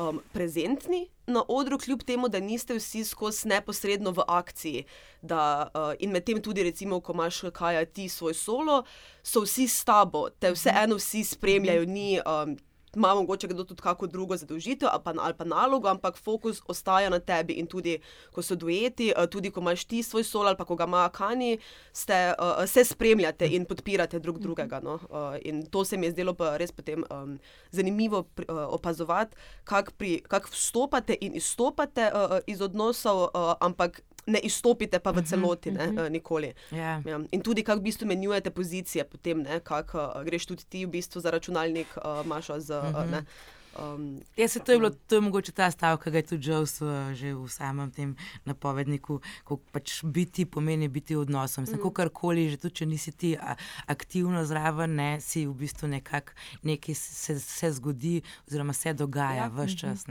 um, 0.00 0.20
prezentni 0.32 1.08
na 1.26 1.42
odru, 1.48 1.78
kljub 1.78 2.02
temu, 2.02 2.28
da 2.28 2.40
niste 2.40 2.74
vsi 2.74 3.04
skozi 3.04 3.48
neposredno 3.48 4.10
v 4.10 4.24
akciji. 4.28 4.84
Da, 5.22 5.70
uh, 5.74 5.92
in 5.98 6.10
medtem 6.10 6.42
tudi, 6.42 6.62
recimo, 6.62 7.00
ko 7.00 7.12
imaš 7.12 7.42
kaj 7.52 7.84
ti 7.86 8.08
svoj 8.08 8.34
solo, 8.34 8.82
so 9.22 9.44
vsi 9.44 9.68
s 9.68 9.84
tabo, 9.84 10.28
te 10.30 10.52
vseeno 10.52 10.96
vsi 10.96 11.24
spremljajo. 11.24 11.84
Ni, 11.86 12.20
um, 12.20 12.56
ima 12.96 13.14
mogoče 13.14 13.48
kdo 13.48 13.64
tudi 13.64 13.82
kako 13.82 14.06
drugo 14.06 14.36
zadolžitev 14.36 14.88
ali 14.92 15.02
pa, 15.04 15.14
ali 15.20 15.34
pa 15.34 15.44
nalogo, 15.44 15.88
ampak 15.88 16.16
fokus 16.16 16.62
ostaja 16.66 17.10
na 17.10 17.18
tebi 17.18 17.52
in 17.52 17.66
tudi, 17.66 17.98
ko 18.32 18.42
so 18.42 18.54
dueti, 18.54 19.12
uh, 19.16 19.26
tudi 19.26 19.50
ko 19.50 19.60
imaš 19.60 19.84
ti 19.84 20.02
svoj 20.02 20.24
sol 20.24 20.48
ali 20.48 20.56
pa 20.56 20.64
ko 20.64 20.76
ga 20.76 20.84
ima 20.84 21.08
Kani, 21.08 21.58
ste, 21.92 22.34
uh, 22.38 22.64
se 22.66 22.84
spremljate 22.84 23.46
in 23.46 23.64
podpirate 23.64 24.18
drug 24.18 24.38
drugega. 24.38 24.80
No? 24.80 24.94
Uh, 25.10 25.36
in 25.44 25.66
to 25.66 25.84
se 25.84 25.96
mi 25.96 26.06
je 26.06 26.12
zdelo 26.12 26.34
pa 26.34 26.56
res 26.56 26.72
potem 26.72 27.04
um, 27.10 27.38
zanimivo 27.70 28.22
pri, 28.22 28.46
uh, 28.48 28.66
opazovati, 28.68 29.36
kako 29.64 29.92
kak 30.28 30.48
vstopate 30.50 31.16
in 31.20 31.34
izstopate 31.34 32.10
uh, 32.14 32.38
iz 32.46 32.60
odnosov, 32.60 33.22
uh, 33.22 33.54
ampak 33.60 34.02
ne 34.30 34.42
izstopite 34.46 35.00
pa 35.02 35.10
v 35.10 35.22
mhm, 35.22 35.30
celoti, 35.30 35.74
ne, 35.74 35.88
uh, 35.92 36.08
nikoli. 36.10 36.52
Yeah. 36.70 37.06
Ja. 37.06 37.20
In 37.30 37.42
tudi, 37.42 37.64
kako 37.66 37.82
v 37.82 37.90
bistvu 37.90 38.08
menjujete 38.10 38.50
pozicije, 38.50 39.04
potem, 39.10 39.44
kako 39.64 40.04
uh, 40.06 40.20
greš 40.26 40.46
tudi 40.50 40.68
ti 40.68 40.84
v 40.86 40.94
bistvu 40.98 41.20
za 41.20 41.30
računalnik, 41.30 41.96
uh, 41.98 42.22
imaš 42.24 42.54
z. 42.58 42.78
Uh, 42.78 43.02
uh. 43.06 43.58
Um, 43.78 44.20
ja, 44.36 44.48
se 44.48 44.60
to 44.60 44.72
je 44.72 44.78
bilo, 44.78 44.90
to 44.90 45.14
je 45.14 45.20
mogoče 45.20 45.52
ta 45.52 45.70
stavek, 45.70 46.02
ki 46.02 46.10
ga 46.10 46.18
je 46.18 46.26
tudi 46.26 46.48
Jones 46.48 46.80
uh, 46.82 47.12
že 47.14 47.34
v 47.34 47.46
samem 47.48 47.90
tem 47.90 48.16
napovedniku, 48.44 49.20
ko 49.46 49.60
pač 49.72 50.02
biti 50.02 50.44
pomeni 50.44 50.88
biti 50.88 51.14
v 51.14 51.22
odnosu. 51.22 51.60
Mislim, 51.60 51.78
mm. 51.78 51.94
karkoli, 51.94 52.48
že 52.50 52.58
tudi 52.58 52.74
če 52.82 52.86
nisi 52.86 53.12
ti 53.12 53.30
a, 53.38 53.54
aktivno 53.86 54.42
zraven, 54.44 54.98
ne, 54.98 55.10
si 55.22 55.46
v 55.46 55.54
bistvu 55.54 55.86
nekako 55.86 56.34
nekaj 56.66 56.94
se, 56.94 57.38
se 57.38 57.70
zgodi, 57.78 58.22
oziroma 58.50 58.74
se 58.74 58.92
dogaja 58.92 59.46
ja. 59.46 59.52
vse 59.54 59.78
čas. 59.78 60.06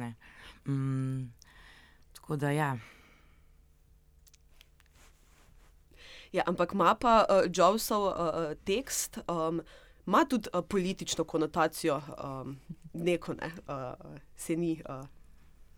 Mm, 0.66 1.28
tako 2.16 2.40
da 2.40 2.52
ja. 2.56 2.78
Ja, 6.32 6.44
ampak 6.46 6.74
ima 6.74 6.96
pa 6.96 7.26
uh, 7.26 7.50
Jobsov 7.58 8.04
uh, 8.08 8.14
tekst, 8.64 9.20
um, 9.28 9.62
ima 10.08 10.26
tudi 10.30 10.50
uh, 10.54 10.66
politično 10.70 11.24
konotacijo, 11.24 12.02
um, 12.24 12.60
neko 12.94 13.34
ne, 13.34 13.52
uh, 13.68 14.12
se 14.36 14.56
ni. 14.56 14.82
Uh, 14.90 15.06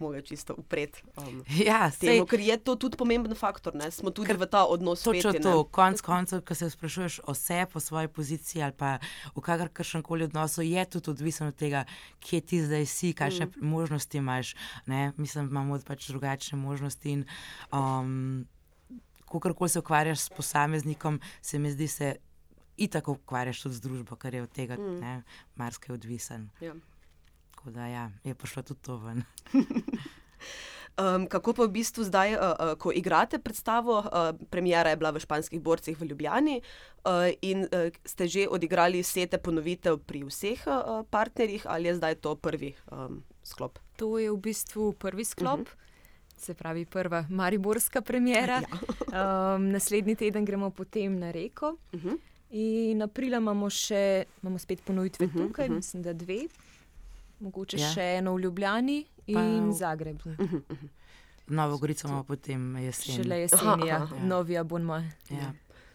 Mogoče 0.01 0.21
čisto 0.21 0.55
upreti. 0.57 1.03
Um, 1.17 1.43
ja, 1.67 1.91
temu, 1.99 2.25
ker 2.25 2.39
je 2.39 2.57
to 2.57 2.75
tudi 2.75 2.97
pomemben 2.97 3.35
faktor, 3.35 3.75
ne? 3.75 3.91
smo 3.91 4.09
tudi 4.09 4.33
v 4.33 4.47
ta 4.49 4.65
odnos. 4.65 5.03
Točno 5.03 5.33
to, 5.33 5.63
konec 5.63 6.01
koncev, 6.01 6.41
ko 6.41 6.55
se 6.55 6.69
sprašuješ 6.69 7.19
o 7.27 7.33
sebi, 7.33 7.71
o 7.73 7.79
svoji 7.79 8.07
poziciji 8.07 8.63
ali 8.63 8.73
pa 8.73 8.97
v 9.35 9.41
kakršnem 9.41 10.03
koli 10.03 10.23
odnosu, 10.23 10.61
je 10.61 10.85
tudi 10.89 11.11
odvisno 11.11 11.47
od 11.47 11.55
tega, 11.55 11.85
kje 12.19 12.41
ti 12.41 12.63
zdaj 12.65 12.85
si, 12.85 13.13
kakšne 13.13 13.45
mm. 13.45 13.51
možnosti 13.61 14.17
imaš. 14.17 14.55
Ne? 14.85 15.11
Mislim, 15.17 15.45
da 15.45 15.51
imamo 15.51 15.79
pač 15.85 16.07
drugačne 16.07 16.57
možnosti. 16.57 17.11
In, 17.11 17.25
um, 17.71 18.47
kako 19.39 19.67
se 19.67 19.79
ukvarjaš 19.79 20.19
s 20.19 20.29
posameznikom, 20.29 21.19
se 21.41 21.59
mi 21.59 21.71
zdi, 21.71 21.87
se 21.87 22.15
in 22.77 22.89
tako 22.89 23.11
ukvarjaš 23.11 23.61
tudi 23.61 23.75
z 23.75 23.81
družbo, 23.81 24.15
kar 24.15 24.33
je 24.33 24.43
od 24.43 24.51
tega 24.51 24.77
mm. 24.77 25.23
marsikaj 25.55 25.93
odvisen. 25.93 26.49
Ja. 26.61 26.73
Tako 27.51 27.71
da 27.71 27.87
ja, 27.87 28.11
je 28.23 28.35
prišlo 28.35 28.63
tudi 28.63 28.81
to 28.81 28.97
ven. 28.97 29.23
Um, 30.99 31.23
kako 31.23 31.53
pa 31.55 31.63
v 31.63 31.71
bistvu 31.71 32.03
zdaj, 32.03 32.35
uh, 32.35 32.41
uh, 32.59 32.73
ko 32.75 32.91
igrate 32.91 33.39
predstavo, 33.39 34.03
uh, 34.03 34.35
premjera 34.51 34.91
je 34.91 34.99
bila 34.99 35.13
v 35.15 35.23
španskih 35.23 35.61
borcih 35.63 35.95
v 35.95 36.03
Ljubljani 36.03 36.59
uh, 36.59 37.31
in 37.41 37.63
uh, 37.63 37.95
ste 38.03 38.27
že 38.27 38.43
odigrali 38.51 38.99
sete 38.99 39.39
ponovitev 39.39 40.03
pri 40.03 40.27
vseh 40.27 40.59
uh, 40.67 41.07
partnerjih, 41.07 41.63
ali 41.63 41.87
je 41.87 41.95
zdaj 41.95 42.19
to 42.19 42.35
prvi 42.35 42.75
um, 42.91 43.23
sklop? 43.39 43.79
To 44.03 44.19
je 44.19 44.27
v 44.35 44.37
bistvu 44.37 44.91
prvi 44.99 45.23
sklop. 45.23 45.63
Uh 45.63 45.71
mhm. 45.71 45.71
-huh 45.71 45.90
se 46.41 46.53
pravi 46.53 46.85
prva 46.85 47.25
mariborska 47.29 48.01
premjera. 48.01 48.61
Ja. 49.13 49.55
um, 49.55 49.69
naslednji 49.69 50.15
teden 50.15 50.45
gremo 50.45 50.69
potem 50.69 51.19
na 51.19 51.31
reko. 51.31 51.77
Uh 51.91 51.99
mhm. 51.99 52.09
-huh. 52.09 52.17
In 52.51 53.01
aprila 53.01 53.37
imamo 53.37 53.69
še, 53.69 54.23
imamo 54.43 54.59
spet 54.59 54.81
ponovitve 54.85 55.25
uh 55.25 55.31
mhm, 55.31 55.39
-huh, 55.39 55.47
tukaj, 55.47 55.65
uh 55.65 55.69
mhm. 55.69 55.73
-huh. 55.73 55.77
mislim, 55.77 56.03
da 56.03 56.13
dve, 56.13 56.39
mogoče 57.39 57.77
ja. 57.77 57.91
še 57.93 58.01
eno 58.01 58.35
v 58.35 58.41
Ljubljani 58.41 59.05
in 59.27 59.35
pa... 59.35 59.71
Zagrebu. 59.71 60.29
Uh 60.29 60.35
-huh. 60.35 60.61
Novo 61.47 61.77
Gorico 61.77 62.07
imamo 62.07 62.23
potem 62.23 62.75
jesen. 62.77 63.15
Šele 63.15 63.39
jesen, 63.39 63.87
ja, 63.87 64.07
novi 64.23 64.57
abonma. 64.57 65.03
Ja. 65.29 65.53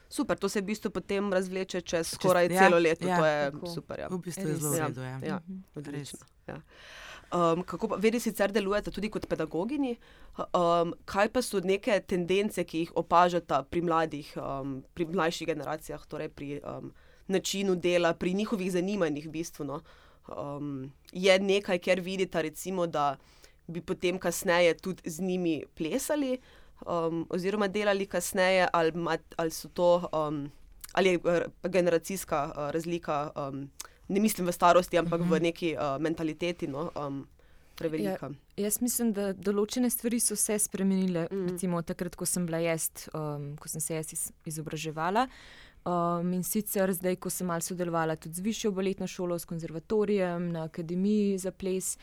Super, 0.08 0.38
to 0.38 0.48
se 0.48 0.60
v 0.60 0.64
bistvu 0.64 0.90
potem 0.90 1.32
razvleče 1.32 1.80
čez 1.80 2.14
skoraj 2.14 2.48
čez, 2.48 2.56
ja, 2.56 2.62
celo 2.62 2.78
leto. 2.78 3.08
Ja, 3.08 3.18
to 3.18 3.26
je 3.26 3.50
tako. 3.50 3.66
super. 3.66 4.00
Ja. 4.00 4.08
V 4.08 4.18
bistvu 4.18 4.48
je 4.48 4.56
zelo 4.56 4.78
redo. 4.78 5.02
Ja, 5.02 5.20
ja, 5.26 5.40
odlično. 5.74 6.18
Ja. 6.46 6.60
Um, 7.34 7.62
kako 7.66 7.88
pa 7.88 7.96
vedi, 7.98 8.20
sicer 8.22 8.52
delujete 8.54 8.90
tudi 8.94 9.10
kot 9.10 9.26
pedagoginji? 9.26 9.96
Um, 10.54 10.94
kaj 11.04 11.28
pa 11.34 11.42
so 11.42 11.58
neke 11.64 11.98
tendence, 12.06 12.62
ki 12.64 12.84
jih 12.84 12.92
opažate 12.94 13.62
pri 13.70 13.82
mladih, 13.82 14.32
um, 14.38 14.80
pri 14.94 15.08
mlajših 15.10 15.50
generacijah, 15.50 16.06
torej 16.06 16.28
pri 16.28 16.60
um, 16.62 16.92
načinu 17.26 17.74
dela, 17.74 18.14
pri 18.14 18.34
njihovih 18.34 18.72
zanimanjih? 18.72 19.26
V 19.26 19.34
bistvu, 19.40 19.66
no? 19.66 19.80
um, 20.28 20.92
je 21.12 21.38
nekaj, 21.38 21.78
kjer 21.78 22.00
vidite, 22.00 22.42
recimo, 22.42 22.86
da 22.86 23.16
bi 23.66 23.80
potem 23.80 24.18
kasneje 24.18 24.74
tudi 24.78 25.10
z 25.10 25.22
njimi 25.22 25.64
plesali, 25.74 26.38
um, 26.86 27.26
oziroma 27.30 27.68
delali 27.68 28.06
kasneje, 28.06 28.68
ali, 28.72 28.92
ali 29.36 29.50
so 29.50 29.68
to 29.68 30.08
um, 30.12 30.50
ali 30.92 31.08
je 31.08 31.20
generacijska 31.62 32.52
uh, 32.56 32.70
razlika. 32.70 33.30
Um, 33.36 33.70
ne 34.08 34.20
mislim 34.20 34.46
v 34.46 34.52
starosti, 34.52 34.98
ampak 34.98 35.20
uh 35.20 35.26
-huh. 35.26 35.30
v 35.30 35.34
mhm. 35.34 35.42
neki 35.42 35.76
uh, 35.76 36.02
mentaliteti. 36.02 36.66
No, 36.66 36.90
um, 37.06 37.26
Ja, 37.80 38.16
jaz 38.56 38.80
mislim, 38.80 39.12
da 39.12 39.32
določene 39.32 39.90
stvari 39.90 40.20
so 40.20 40.36
se 40.36 40.58
spremenile. 40.58 41.26
Mm. 41.30 41.48
Recimo 41.50 41.82
takrat, 41.84 42.16
ko 42.16 42.24
sem 42.24 42.46
bila 42.48 42.58
jaz, 42.58 42.88
um, 43.12 43.50
ko 43.60 43.68
sem 43.68 43.80
se 43.80 43.94
jaz 43.94 44.12
iz, 44.12 44.22
izobraževala. 44.48 45.26
Um, 45.84 46.32
in 46.32 46.42
sicer 46.42 46.90
zdaj, 46.96 47.18
ko 47.20 47.30
sem 47.30 47.46
malo 47.46 47.60
sodelovala 47.60 48.16
tudi 48.16 48.40
z 48.40 48.46
višjo 48.46 48.72
baletno 48.72 49.06
šolo, 49.06 49.36
s 49.38 49.44
konzervatorijem, 49.44 50.48
na 50.52 50.64
akademiji 50.64 51.36
za 51.38 51.52
ples, 51.52 51.98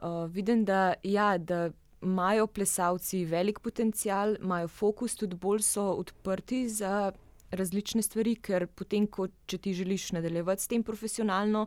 uh, 0.00 0.24
vidim, 0.32 0.64
da, 0.64 0.94
ja, 1.04 1.36
da 1.38 1.68
imajo 2.02 2.46
plesalci 2.46 3.24
velik 3.28 3.60
potencial, 3.60 4.34
imajo 4.40 4.68
fokus, 4.68 5.14
tudi 5.14 5.36
bolj 5.36 5.62
so 5.68 5.90
odprti 6.00 6.64
za 6.72 7.12
različne 7.50 8.02
stvari, 8.02 8.36
ker 8.36 8.66
potem, 8.66 9.06
ko 9.06 9.28
ti 9.46 9.74
želiš 9.74 10.12
nadaljevati 10.12 10.62
s 10.62 10.68
tem 10.68 10.82
profesionalno, 10.82 11.66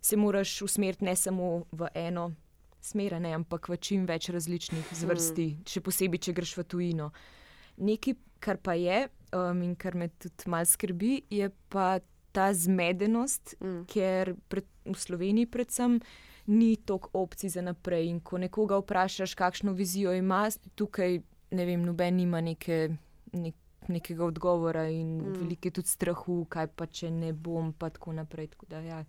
se 0.00 0.16
moraš 0.16 0.62
usmeriti 0.62 1.04
ne 1.04 1.16
samo 1.16 1.64
v 1.72 1.88
eno 1.94 2.30
smer, 2.80 3.20
ne, 3.20 3.34
ampak 3.36 3.68
v 3.68 3.76
čim 3.76 4.06
več 4.08 4.30
različnih 4.32 4.94
zvrsti, 4.96 5.46
mm. 5.52 5.68
še 5.68 5.82
posebej, 5.84 6.22
če 6.24 6.34
greš 6.36 6.54
v 6.56 6.64
tujino. 6.64 7.10
Nekaj, 7.80 8.16
kar 8.40 8.60
pa 8.60 8.74
je 8.78 9.02
um, 9.36 9.60
in 9.64 9.76
kar 9.76 9.96
me 9.96 10.08
tudi 10.20 10.48
malo 10.50 10.68
skrbi, 10.68 11.20
je 11.30 11.50
pa 11.72 12.00
ta 12.32 12.50
zmedenost, 12.56 13.56
mm. 13.60 13.84
ker 13.90 14.34
pred, 14.48 14.68
v 14.88 14.96
Sloveniji, 14.96 15.50
predvsem. 15.50 16.00
Ni 16.50 16.72
toliko 16.82 17.12
opcij 17.20 17.52
za 17.52 17.62
naprej. 17.62 18.08
In 18.10 18.18
ko 18.26 18.40
nekoga 18.40 18.80
vprašaš, 18.80 19.36
kakšno 19.38 19.74
vizijo 19.76 20.10
ima, 20.16 20.48
tukaj 20.74 21.20
ne 21.54 21.66
vem, 21.66 21.84
noben 21.86 22.18
ima 22.20 22.40
neke, 22.42 22.88
nek, 23.36 23.54
nekega 23.90 24.24
odgovora 24.24 24.88
in 24.88 25.18
mm. 25.18 25.34
veliko 25.42 25.68
je 25.68 25.76
tudi 25.80 25.88
strahu, 25.88 26.44
kaj 26.48 26.70
pa 26.76 26.86
če 26.86 27.10
ne 27.10 27.32
bom, 27.32 27.72
pa 27.72 27.90
tako 27.90 28.14
naprej. 28.16 28.52
Tako 28.54 28.70
da, 28.70 28.80
ja. 28.84 29.04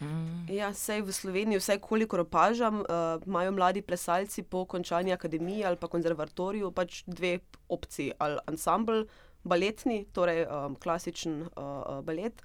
Mm. 0.00 0.46
Ja, 0.50 0.72
sej 0.74 1.02
v 1.06 1.14
Sloveniji, 1.14 1.60
vsaj 1.60 1.80
kolikor 1.84 2.24
opažam, 2.24 2.82
uh, 2.82 3.20
imajo 3.26 3.52
mladi 3.52 3.82
plesalci 3.82 4.42
po 4.42 4.64
končani 4.64 5.12
akademiji 5.12 5.64
ali 5.64 5.76
pa 5.76 5.88
konzervatoriju 5.88 6.72
pač 6.72 7.02
dve 7.06 7.38
opciji. 7.68 8.12
Ali 8.18 8.40
ansambl, 8.46 9.04
baletni, 9.44 10.04
torej 10.12 10.46
um, 10.46 10.76
klasičen 10.76 11.42
uh, 11.46 12.00
balet. 12.06 12.42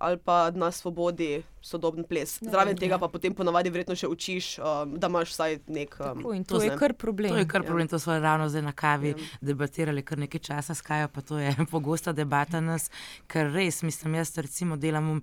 Ali 0.00 0.16
pa 0.16 0.48
na 0.56 0.70
svobodi 0.72 1.42
sodoben 1.60 2.04
ples. 2.08 2.38
Ja, 2.40 2.50
Zraven 2.50 2.78
tega 2.80 2.98
pa 2.98 3.08
potem 3.12 3.34
ponovadi 3.36 3.68
verjetno 3.70 3.94
še 3.98 4.08
učiš, 4.08 4.48
um, 4.58 4.94
da 5.00 5.10
imaš 5.12 5.34
vsaj 5.34 5.58
nek. 5.68 5.96
Um, 6.00 6.22
Tako, 6.22 6.32
to, 6.40 6.56
to 6.56 6.62
je 6.64 6.76
kar 6.80 6.94
problem. 6.96 7.34
To 7.34 7.42
je 7.42 7.48
kar 7.48 7.64
problem, 7.66 7.84
ja. 7.84 7.92
to 7.92 8.00
smo 8.00 8.16
ravno 8.18 8.48
zdaj 8.48 8.64
na 8.64 8.72
kavi 8.72 9.12
ja. 9.12 9.28
debatirali, 9.52 10.02
kar 10.06 10.18
nekaj 10.24 10.40
časa 10.48 10.74
skajo, 10.74 11.10
pa 11.12 11.20
to 11.20 11.38
je 11.38 11.52
pogosta 11.74 12.16
debata 12.16 12.64
nas, 12.64 12.88
ker 13.28 13.52
res, 13.52 13.82
mislim, 13.84 14.16
jaz 14.22 14.32
recimo 14.40 14.80
delam. 14.80 15.20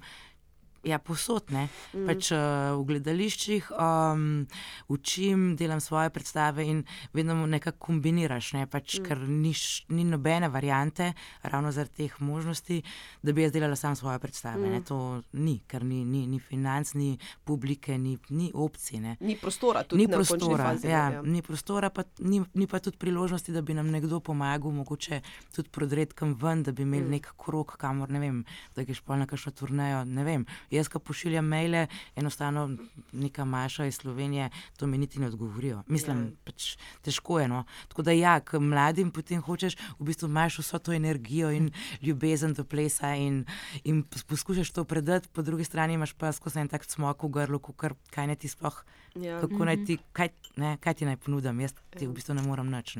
Ja, 0.87 0.99
posod, 1.03 1.51
ne. 1.51 1.67
Mm. 1.91 2.05
Pač, 2.07 2.29
uh, 2.31 2.77
v 2.79 2.85
gledališčih 2.91 3.71
um, 3.75 4.45
učim, 4.87 5.49
delam 5.59 5.81
svoje 5.83 6.09
predstave 6.15 6.63
in 6.63 6.83
vedno 7.13 7.35
nekako 7.47 7.89
kombiniraš, 7.89 8.53
ne. 8.55 8.67
pač, 8.71 8.99
mm. 8.99 9.07
ker 9.07 9.19
niš, 9.27 9.63
ni 9.91 10.05
nobene 10.07 10.47
variante, 10.49 11.11
ravno 11.43 11.73
zaradi 11.75 12.05
teh 12.05 12.15
možnosti, 12.23 12.79
da 13.21 13.35
bi 13.35 13.43
jaz 13.43 13.51
delala 13.51 13.75
samo 13.75 13.99
svoje 13.99 14.19
predstave. 14.23 14.69
Mm. 14.69 14.83
To 14.87 15.21
ni, 15.33 15.57
ker 15.67 15.83
ni, 15.83 16.05
ni, 16.05 16.23
ni 16.27 16.39
financ, 16.39 16.93
ni 16.95 17.17
publike, 17.43 17.97
ni, 17.97 18.15
ni 18.29 18.51
opcije. 18.53 19.01
Ne. 19.03 19.17
Ni 19.19 19.35
prostora, 19.35 19.83
tudi 19.83 20.05
ni 20.05 20.11
prostora. 20.11 20.71
Fazi, 20.71 20.87
ja, 20.87 21.03
ja. 21.17 21.21
Ni 21.21 21.43
prostora, 21.43 21.91
pa 21.91 22.07
ni, 22.19 22.39
ni 22.53 22.67
pa 22.67 22.79
tudi 22.79 22.97
priložnosti, 22.97 23.51
da 23.51 23.61
bi 23.61 23.75
nam 23.75 23.91
nekdo 23.91 24.21
pomagal, 24.23 24.71
mogoče 24.71 25.19
tudi 25.55 25.69
prodredkam 25.69 26.37
ven, 26.39 26.63
da 26.63 26.71
bi 26.71 26.87
imeli 26.87 27.05
mm. 27.05 27.15
nek 27.17 27.33
krok, 27.35 27.75
kamor 27.81 28.11
ne 28.13 28.23
vem, 28.23 28.41
da 28.75 28.87
greš 28.87 29.03
pa 29.03 29.19
na 29.19 29.27
kakšno 29.27 29.51
turnejo. 29.51 30.05
Jaz, 30.07 30.76
ko 30.85 30.99
pošiljam 31.01 31.47
maile, 31.49 31.87
enostavno 32.15 32.69
neka 33.11 33.45
maša 33.45 33.87
iz 33.89 33.97
Slovenije, 33.97 34.49
to 34.77 34.87
mi 34.87 34.97
niti 34.97 35.19
ne 35.19 35.27
odgovorijo. 35.27 35.81
Mislim, 35.87 36.21
ja. 36.23 36.31
pač 36.45 36.77
težko 37.01 37.39
je. 37.39 37.47
No. 37.47 37.63
Tako 37.87 38.05
da, 38.05 38.13
ja, 38.13 38.37
k 38.39 38.61
mladim 38.61 39.09
potem 39.11 39.41
hočeš, 39.41 39.77
v 39.97 40.09
bistvu 40.11 40.29
imaš 40.29 40.59
vso 40.61 40.79
to 40.79 40.93
energijo 40.93 41.49
in 41.51 41.71
ljubezen 42.01 42.53
do 42.53 42.63
plesa 42.63 43.15
in, 43.15 43.45
in 43.83 44.03
poskušaš 44.03 44.71
to 44.71 44.83
predati, 44.83 45.27
po 45.33 45.41
drugi 45.41 45.63
strani 45.63 45.97
imaš 45.97 46.13
pa 46.13 46.31
skozi 46.31 46.59
en 46.59 46.69
tak 46.69 46.85
smok 46.85 47.23
v 47.23 47.33
grlu, 47.39 47.59
kar 47.59 47.97
kaj 48.13 48.27
ne 48.27 48.35
ti 48.35 48.47
sploh. 48.47 48.83
Ja. 49.15 49.41
Kako 49.41 49.65
naj 49.65 49.85
ti, 49.85 49.97
kaj, 50.13 50.29
ne, 50.61 50.77
kaj 50.77 50.93
ti 50.93 51.09
naj 51.09 51.17
ponudim, 51.17 51.65
jaz 51.65 51.73
ti 51.97 52.05
v 52.05 52.13
bistvu 52.13 52.37
ne 52.37 52.45
morem 52.45 52.69
nič 52.69 52.97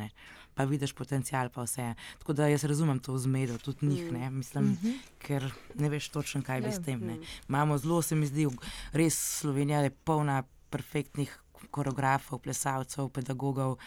pa 0.58 0.66
vidiš 0.66 0.94
potencial, 0.98 1.50
pa 1.54 1.64
vse. 1.64 1.94
Tako 2.18 2.34
da 2.34 2.48
jaz 2.50 2.64
razumem 2.66 3.00
to 3.00 3.18
zmedo, 3.18 3.58
tudi 3.58 3.86
njih, 3.86 4.12
ne, 4.12 4.30
mislim, 4.30 4.64
mm 4.64 4.78
-hmm. 4.84 4.94
ker 5.20 5.52
ne 5.76 5.90
veš 5.90 6.10
točno, 6.10 6.42
kaj 6.42 6.62
bi 6.62 6.72
s 6.72 6.82
tem. 6.86 7.00
Ne. 7.00 7.18
Imamo 7.50 7.78
zelo, 7.78 8.02
se 8.02 8.16
mi 8.16 8.26
zdi, 8.26 8.48
res 8.94 9.40
Slovenija 9.40 9.80
je 9.80 9.90
polna 9.90 10.44
perfektnih 10.70 11.40
koreografov, 11.72 12.40
plesalcev, 12.40 13.10
pedagogov, 13.10 13.78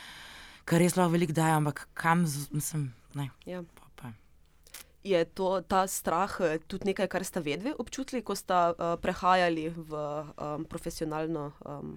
kar 0.65 0.81
res 0.81 0.97
lahko 0.97 1.13
veliko 1.13 1.33
dajo, 1.33 1.57
ampak 1.57 1.89
kam, 1.95 2.27
mislim, 2.51 2.95
ne. 3.15 3.31
Ja. 3.47 3.63
Je 5.05 5.25
to, 5.25 5.61
ta 5.61 5.87
strah 5.87 6.29
eh, 6.41 6.59
tudi 6.69 6.85
nekaj, 6.85 7.09
kar 7.09 7.25
ste 7.25 7.41
vedeli, 7.41 7.73
občutili, 7.79 8.21
ko 8.23 8.35
ste 8.37 8.53
uh, 8.53 8.99
prehajali 9.01 9.71
v 9.73 9.93
um, 9.97 10.65
profesionalno 10.69 11.53
um, 11.65 11.95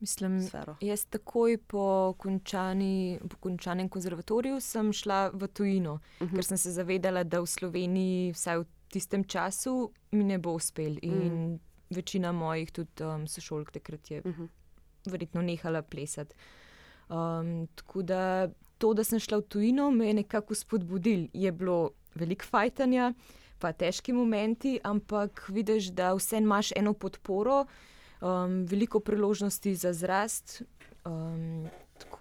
Mislim, 0.00 0.48
jaz 0.80 1.04
takoj 1.10 1.58
po, 1.58 2.14
končani, 2.18 3.18
po 3.30 3.36
končanem 3.36 3.88
konzervatoriju 3.88 4.60
sem 4.60 4.92
šla 4.92 5.30
v 5.34 5.48
tujino, 5.48 5.92
uh 5.92 6.00
mhm. 6.22 6.30
-huh. 6.30 6.34
ker 6.34 6.44
sem 6.44 6.58
se 6.58 6.72
zavedala, 6.72 7.24
da 7.24 7.40
v 7.40 7.46
Sloveniji, 7.46 8.32
vsaj 8.32 8.58
v 8.58 8.66
tistem 8.88 9.24
času, 9.24 9.90
mi 10.10 10.24
ne 10.24 10.38
bo 10.38 10.52
uspel. 10.52 10.98
In 11.02 11.12
uh 11.12 11.24
mhm. 11.24 11.34
-huh. 11.34 11.58
večina 11.90 12.32
mojih 12.32 12.70
tudi 12.72 13.04
um, 13.04 13.26
sošolk 13.26 13.70
takrat 13.70 14.10
je 14.10 14.22
uh 14.24 14.26
mhm. 14.26 14.42
-huh. 14.42 14.48
verjetno 15.10 15.42
nehala 15.42 15.82
plesati. 15.82 16.34
Um, 17.08 17.66
tako 17.74 18.02
da 18.02 18.48
to, 18.78 18.94
da 18.94 19.04
sem 19.04 19.18
šla 19.18 19.38
v 19.38 19.42
tujino, 19.42 19.90
me 19.90 20.06
je 20.06 20.14
nekako 20.14 20.54
spodbudil. 20.54 21.28
Je 21.32 21.52
bilo 21.52 21.90
veliko 22.14 22.44
fajtanja, 22.44 23.14
pa 23.58 23.72
težki 23.72 24.12
momenti, 24.12 24.78
ampak 24.82 25.48
vidiš, 25.48 25.84
da 25.84 26.14
vse 26.14 26.38
imaš 26.38 26.72
eno 26.76 26.92
podporo 26.92 27.66
um, 28.20 28.64
veliko 28.66 29.00
priložnosti 29.00 29.74
za 29.74 29.92
zrast. 29.92 30.62
Um, 31.04 31.68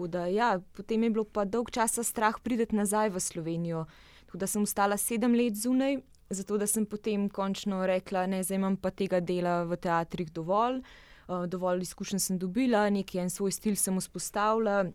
da, 0.07 0.25
ja, 0.25 0.59
potem 0.73 1.03
je 1.03 1.09
bilo 1.09 1.23
pa 1.23 1.45
dolg 1.45 1.69
časa 1.71 2.03
strah 2.03 2.39
priti 2.43 2.75
nazaj 2.75 3.09
v 3.09 3.19
Slovenijo. 3.19 3.85
Tako 4.25 4.37
da 4.37 4.47
sem 4.47 4.63
ostala 4.63 4.97
sedem 4.97 5.33
let 5.33 5.55
zunaj, 5.55 5.99
zato 6.29 6.57
da 6.57 6.67
sem 6.67 6.85
potem 6.85 7.29
končno 7.29 7.85
rekla, 7.85 8.27
da 8.27 8.43
zdaj 8.43 8.55
imam 8.55 8.77
pa 8.77 8.91
tega 8.91 9.19
dela 9.19 9.63
v 9.63 9.77
teatrih 9.77 10.31
dovolj. 10.31 10.81
Uh, 11.27 11.45
dovolj 11.45 11.81
izkušenj 11.81 12.19
sem 12.19 12.37
dobila, 12.39 12.89
nekaj 12.89 13.21
en 13.21 13.29
svoj 13.29 13.51
stil 13.51 13.75
sem 13.75 13.97
vzpostavila. 13.99 14.85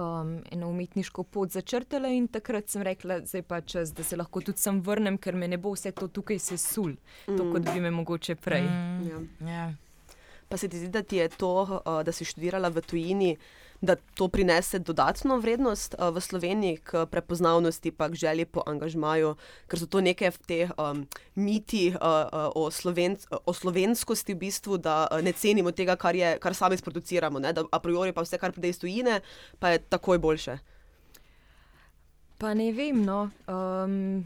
Um, 0.00 0.38
eno 0.52 0.70
umetniško 0.72 1.26
pot 1.28 1.52
začrtala, 1.52 2.08
in 2.08 2.28
takrat 2.28 2.68
sem 2.72 2.82
rekla, 2.82 3.18
da 3.20 3.38
je 3.38 3.42
pa 3.42 3.60
čas, 3.60 3.92
da 3.92 4.04
se 4.04 4.16
lahko 4.16 4.40
tudi 4.40 4.58
sem 4.58 4.80
vrnem, 4.80 5.18
ker 5.18 5.36
me 5.36 5.48
ne 5.48 5.58
bo 5.60 5.74
vse 5.74 5.92
to 5.92 6.08
tukaj 6.08 6.40
sesul, 6.40 6.94
mm. 7.28 7.50
kot 7.52 7.68
bi 7.68 7.80
me 7.84 7.90
mogoče 7.90 8.34
prej. 8.34 8.64
Mm. 8.64 9.02
Yeah. 9.04 9.26
Ja. 9.40 9.48
Yeah 9.48 9.83
pa 10.54 10.58
se 10.58 10.68
ti 10.68 10.78
zdi, 10.78 10.88
da 10.88 11.02
ti 11.02 11.16
je 11.16 11.28
to, 11.28 11.62
uh, 11.62 12.02
da 12.06 12.12
si 12.14 12.22
študirala 12.24 12.68
v 12.70 12.78
tujini, 12.86 13.32
da 13.82 13.96
to 14.14 14.28
prinese 14.30 14.78
dodatno 14.78 15.40
vrednost 15.42 15.96
uh, 15.98 16.14
v 16.14 16.20
Sloveniji, 16.22 16.76
k 16.76 17.06
prepoznavnosti, 17.10 17.90
pa 17.90 18.06
k 18.08 18.14
želji 18.14 18.44
po 18.46 18.62
angažmaju, 18.62 19.32
ker 19.66 19.80
so 19.82 19.88
to 19.90 19.98
neke 19.98 20.30
te 20.46 20.68
um, 20.78 21.00
miti 21.34 21.88
uh, 21.90 21.98
uh, 21.98 22.54
o, 22.54 22.70
sloven, 22.70 23.16
o 23.34 23.50
slovenskosti, 23.50 24.36
v 24.36 24.44
bistvu, 24.44 24.78
da 24.78 25.08
uh, 25.10 25.18
ne 25.26 25.32
cenimo 25.34 25.72
tega, 25.74 25.96
kar, 25.98 26.14
je, 26.14 26.36
kar 26.38 26.54
sami 26.54 26.78
sproduciramo, 26.78 27.42
ne? 27.42 27.50
da 27.50 27.66
a 27.66 27.80
priori 27.82 28.14
pa 28.14 28.22
vse, 28.22 28.38
kar 28.38 28.54
pride 28.54 28.70
iz 28.70 28.78
tujine, 28.78 29.18
pa 29.58 29.74
je 29.74 29.82
takoj 29.82 30.22
boljše. 30.22 30.54
Pa 32.38 32.54
ne 32.54 32.70
vem. 32.70 33.02
No. 33.02 33.26
Um, 33.50 34.22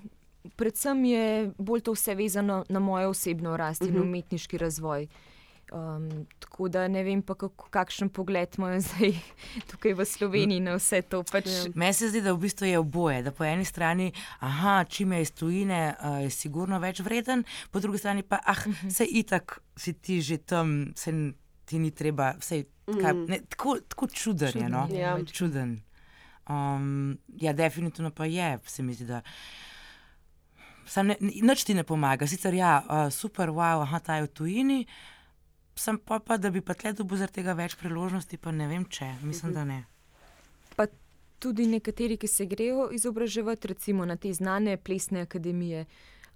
predvsem 0.60 1.08
je 1.08 1.24
bolj 1.56 1.86
to 1.88 1.96
vse 1.96 2.18
vezano 2.20 2.66
na 2.68 2.84
mojo 2.84 3.16
osebno 3.16 3.56
rast 3.56 3.80
in 3.80 3.96
uh 3.96 4.04
mhm. 4.04 4.08
umetniški 4.12 4.60
razvoj. 4.60 5.08
Um, 5.72 6.26
tako 6.38 6.68
da 6.68 6.88
ne 6.88 7.02
vem, 7.04 7.22
pa 7.22 7.34
kako, 7.34 7.68
kakšen 7.70 8.08
pogled 8.08 8.54
imajo 8.58 8.80
zdaj 8.86 9.12
tukaj 9.70 9.94
v 9.94 10.04
Sloveniji 10.04 10.60
na 10.64 10.76
vse 10.78 11.02
to. 11.02 11.22
Pač. 11.28 11.46
Ja. 11.46 11.64
Meni 11.74 11.92
se 11.92 12.08
zdi, 12.08 12.22
da 12.24 12.32
v 12.32 12.40
bistvu 12.46 12.70
je 12.70 12.78
oboje. 12.78 13.20
Da 13.22 13.32
po 13.32 13.44
eni 13.44 13.64
strani, 13.68 14.12
aha, 14.40 14.84
čim 14.88 15.12
je 15.12 15.22
iz 15.22 15.32
tujine, 15.36 15.82
uh, 16.00 16.22
je 16.24 16.30
sigurno 16.32 16.78
več 16.80 17.02
vreden, 17.04 17.44
po 17.70 17.82
drugi 17.84 18.00
strani 18.00 18.22
pa, 18.22 18.40
ah, 18.44 18.56
uh 18.66 18.72
-huh. 18.72 18.90
se 18.90 19.04
itak 19.04 19.60
si 19.76 19.92
ti 19.92 20.20
že 20.20 20.38
tam, 20.38 20.92
se 20.96 21.12
ti 21.64 21.78
ni 21.78 21.90
treba, 21.90 22.32
vse 22.38 22.64
kaj, 22.86 23.12
mhm. 23.12 23.24
ne, 23.28 23.40
tako, 23.48 23.78
tako 23.88 24.06
čuden 24.06 24.52
je. 24.54 24.68
No? 24.68 24.88
Ja. 24.90 25.18
Čuden. 25.32 25.82
Um, 26.48 27.18
ja, 27.36 27.52
definitivno 27.52 28.10
pa 28.10 28.24
je, 28.24 28.58
se 28.66 28.82
mi 28.82 28.94
zdi, 28.94 29.04
da. 29.04 29.22
Ne, 30.96 31.16
nič 31.20 31.64
ti 31.64 31.74
ne 31.74 31.84
pomaga, 31.84 32.26
sicer 32.26 32.54
ja, 32.54 32.80
uh, 32.88 33.12
super, 33.12 33.48
wow, 33.52 33.82
aha, 33.82 33.98
ta 34.00 34.16
je 34.16 34.22
v 34.22 34.28
tujini 34.28 34.86
sem 35.78 35.98
pa, 35.98 36.18
pa 36.18 36.36
da 36.36 36.50
bi 36.50 36.60
pa 36.60 36.74
tle 36.74 36.92
dobil 36.92 37.18
zaradi 37.18 37.40
tega 37.40 37.54
več 37.58 37.76
priložnosti, 37.80 38.38
pa 38.38 38.52
ne 38.52 38.68
vem 38.68 38.84
če, 38.84 39.12
mislim, 39.22 39.54
da 39.56 39.64
ne. 39.68 39.82
Pa 40.76 40.86
tudi 41.38 41.66
nekateri, 41.70 42.18
ki 42.18 42.28
se 42.28 42.46
grejo 42.46 42.88
izobraževati, 42.94 43.68
recimo 43.68 44.06
na 44.06 44.16
te 44.16 44.32
znane 44.34 44.76
plesne 44.76 45.24
akademije, 45.26 45.84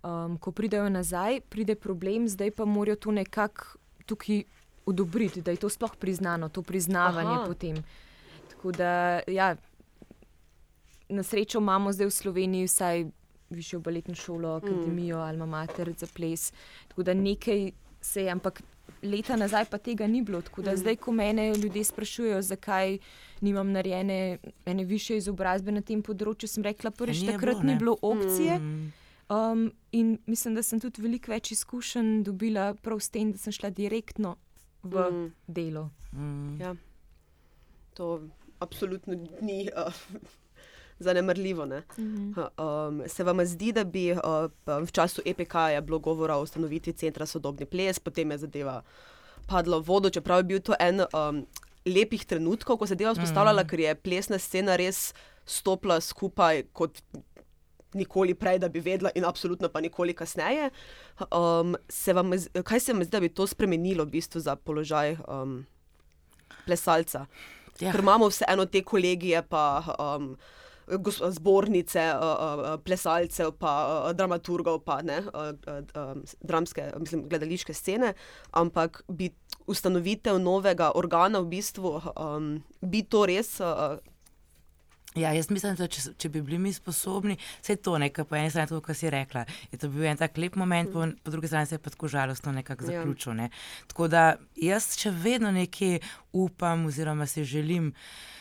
um, 0.02 0.38
ko 0.38 0.52
pridejo 0.52 0.88
nazaj, 0.88 1.40
pride 1.50 1.74
problem, 1.74 2.28
zdaj 2.28 2.55
pa 2.57 2.64
morajo 2.64 2.96
to 2.96 3.14
nekako 3.14 3.78
tukaj 4.07 4.44
odobriti, 4.87 5.42
da 5.42 5.50
je 5.50 5.62
to 5.62 5.68
sploh 5.70 5.96
priznano, 5.96 6.48
to 6.48 6.62
priznavanje 6.62 7.37
Aha. 7.37 7.44
potem. 7.46 7.76
Tako 8.50 8.72
da, 8.72 9.20
ja, 9.26 9.57
na 11.09 11.22
srečo 11.22 11.59
imamo 11.59 11.92
zdaj 11.92 12.07
v 12.07 12.11
Sloveniji 12.11 12.66
vsaj 12.66 13.05
višjo 13.50 13.81
baletno 13.81 14.14
šolo, 14.14 14.55
mm. 14.55 14.57
akademijo 14.57 15.18
mm. 15.18 15.20
ali 15.20 15.46
mater 15.46 15.94
za 15.98 16.07
ples. 16.14 16.52
Tako 16.88 17.02
da 17.02 17.14
nekaj 17.14 17.70
se 18.00 18.24
je, 18.24 18.31
ampak 18.31 18.62
leta 19.02 19.36
nazaj 19.36 19.64
pa 19.70 19.78
tega 19.78 20.06
ni 20.06 20.22
bilo. 20.22 20.42
Tako 20.42 20.62
da 20.62 20.72
mm. 20.72 20.76
zdaj, 20.76 20.96
ko 20.96 21.12
me 21.12 21.32
ljudje 21.56 21.84
sprašujejo, 21.84 22.42
zakaj 22.42 22.98
nimam 23.40 23.72
narejene 23.72 24.38
ene 24.66 24.84
više 24.84 25.16
izobrazbe 25.16 25.72
na 25.72 25.80
tem 25.80 26.02
področju, 26.02 26.48
sem 26.48 26.62
rekla, 26.62 26.90
prvič 26.90 27.24
takrat 27.26 27.62
ni 27.62 27.76
bilo 27.76 27.96
opcije. 28.02 28.58
Mm. 28.58 28.92
Um, 29.32 29.72
in 29.92 30.18
mislim, 30.26 30.54
da 30.54 30.62
sem 30.62 30.80
tudi 30.80 31.02
veliko 31.02 31.32
več 31.32 31.52
izkušenj 31.54 32.22
dobila 32.26 32.74
prav 32.74 33.00
s 33.00 33.08
tem, 33.10 33.32
da 33.32 33.38
sem 33.38 33.52
šla 33.52 33.70
direktno 33.70 34.36
v 34.82 35.08
mm. 35.10 35.32
delo. 35.46 35.90
Mm. 36.12 36.60
Ja. 36.60 36.74
To 37.98 38.20
absolutno 38.60 39.18
ni. 39.40 39.66
Uh, 39.72 39.92
zanemrljivo. 41.02 41.66
Mm 41.66 41.72
-hmm. 41.98 42.88
um, 42.88 43.02
se 43.08 43.24
vam 43.24 43.46
zdi, 43.46 43.72
da 43.72 43.84
bi 43.84 44.12
uh, 44.12 44.18
v 44.66 44.92
času 44.92 45.22
EPK 45.24 45.54
je 45.74 45.80
bilo 45.80 45.98
govora 45.98 46.36
o 46.36 46.42
ustanovitvi 46.42 46.92
centra 46.92 47.26
sodobni 47.26 47.66
ples, 47.66 47.98
potem 47.98 48.30
je 48.30 48.38
zadeva 48.38 48.82
padla 49.46 49.78
v 49.78 49.86
vodo, 49.86 50.10
čeprav 50.10 50.38
je 50.38 50.42
bil 50.42 50.60
to 50.60 50.74
en 50.80 51.00
um, 51.00 51.46
lepih 51.86 52.24
trenutkov, 52.24 52.78
ko 52.78 52.86
se 52.86 52.94
je 52.94 52.96
delo 52.96 53.12
vzpostavljala, 53.12 53.64
-hmm. 53.64 53.68
ker 53.68 53.80
je 53.80 53.94
plesna 53.94 54.38
scena 54.38 54.76
res 54.76 55.14
stopila 55.46 56.00
skupaj 56.00 56.62
kot. 56.72 57.02
Nikoli 57.94 58.34
prej, 58.34 58.58
da 58.58 58.68
bi 58.68 58.80
vedela, 58.80 59.10
in 59.14 59.24
absolutno 59.24 59.68
pa 59.68 59.80
nikoli 59.80 60.14
kasneje. 60.14 60.70
Um, 61.20 61.76
se 61.88 62.12
vam, 62.12 62.30
kaj 62.64 62.80
se 62.80 62.92
vam 62.92 63.04
zdi, 63.04 63.10
da 63.10 63.20
bi 63.20 63.28
to 63.28 63.46
spremenilo 63.46 64.04
v 64.04 64.10
bistvu 64.10 64.40
za 64.40 64.56
položaj 64.56 65.16
um, 65.28 65.66
plesalca? 66.66 67.26
Ja. 67.80 67.92
Ker 67.92 68.00
imamo 68.00 68.28
vseeno 68.28 68.66
te 68.66 68.82
kolegije, 68.82 69.42
pa 69.42 69.82
um, 69.98 70.36
zbornice, 71.30 72.04
plesalcev, 72.84 73.52
pa 73.58 74.12
dramaturgov, 74.14 74.80
pa 74.84 75.00
ne, 75.02 75.22
dramske, 76.40 76.90
mislim, 76.98 77.28
gledališke 77.28 77.74
scene, 77.74 78.14
ampak 78.50 79.02
bi 79.08 79.30
ustanovitev 79.66 80.38
novega 80.42 80.92
organa 80.94 81.40
v 81.40 81.52
bistvu, 81.56 82.00
bi 82.80 83.02
to 83.02 83.26
res. 83.26 83.58
Ja, 85.14 85.33
jaz 85.33 85.51
mislim, 85.51 85.77
da 85.77 85.87
če, 85.92 86.14
če 86.16 86.29
bi 86.33 86.40
bili 86.40 86.59
mi 86.59 86.72
sposobni, 86.72 87.37
vse 87.61 87.77
to, 87.85 87.98
nekaj, 88.01 88.25
po 88.25 88.37
eni 88.38 88.51
strani, 88.51 88.70
to, 88.70 88.81
kar 88.85 88.96
si 88.96 89.11
rekla, 89.12 89.44
je 89.72 89.81
to 89.83 89.90
bil 89.92 90.07
en 90.09 90.16
tak 90.16 90.38
lep 90.40 90.57
moment, 90.57 90.88
po, 90.92 91.05
po 91.25 91.35
drugi 91.35 91.51
strani 91.51 91.68
se 91.68 91.77
je 91.77 91.83
pa 91.85 91.92
tako 91.92 92.09
žalostno 92.09 92.53
nekako 92.53 92.88
ja. 92.88 93.01
zaključil. 93.03 93.35
Ne. 93.37 93.51
Tako 93.92 94.09
da 94.09 94.22
jaz 94.57 94.94
še 94.96 95.12
vedno 95.12 95.53
nekaj 95.53 95.98
upam, 96.33 96.87
oziroma 96.88 97.27
si 97.29 97.44
želim, 97.44 97.90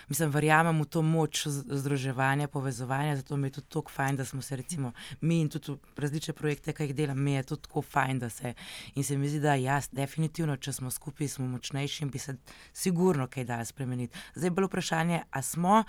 mislim, 0.08 0.32
verjamem 0.32 0.80
v 0.80 0.88
to 0.96 1.04
moč 1.04 1.44
združevanja, 1.50 2.48
povezovanja, 2.48 3.18
zato 3.20 3.36
mi 3.38 3.52
je 3.52 3.58
tudi 3.60 3.68
tako 3.76 3.92
fajn, 3.92 4.22
da 4.22 4.26
smo 4.26 4.42
se 4.42 4.56
recimo 4.56 4.94
mi 5.22 5.42
in 5.42 5.52
tudi 5.52 5.76
različne 6.00 6.34
projekte, 6.40 6.72
ki 6.74 6.88
jih 6.88 6.96
delam, 6.96 7.20
mi 7.20 7.36
je 7.36 7.44
tudi 7.52 7.68
tako 7.68 7.84
fajn, 7.84 8.24
da 8.24 8.30
se. 8.32 8.54
In 8.96 9.04
se 9.04 9.18
mi 9.18 9.28
zdi, 9.28 9.44
da 9.44 9.60
jaz, 9.60 9.92
definitivno, 9.92 10.56
če 10.56 10.72
smo 10.80 10.92
skupaj, 10.92 11.36
smo 11.36 11.52
močnejši 11.52 12.08
in 12.08 12.16
bi 12.16 12.20
se 12.20 12.38
sigurno 12.72 13.28
kaj 13.28 13.50
dali 13.52 13.68
spremeniti. 13.68 14.16
Zdaj 14.36 14.48
je 14.48 14.56
bilo 14.56 14.72
vprašanje, 14.72 15.24
a 15.32 15.42
smo 15.42 15.84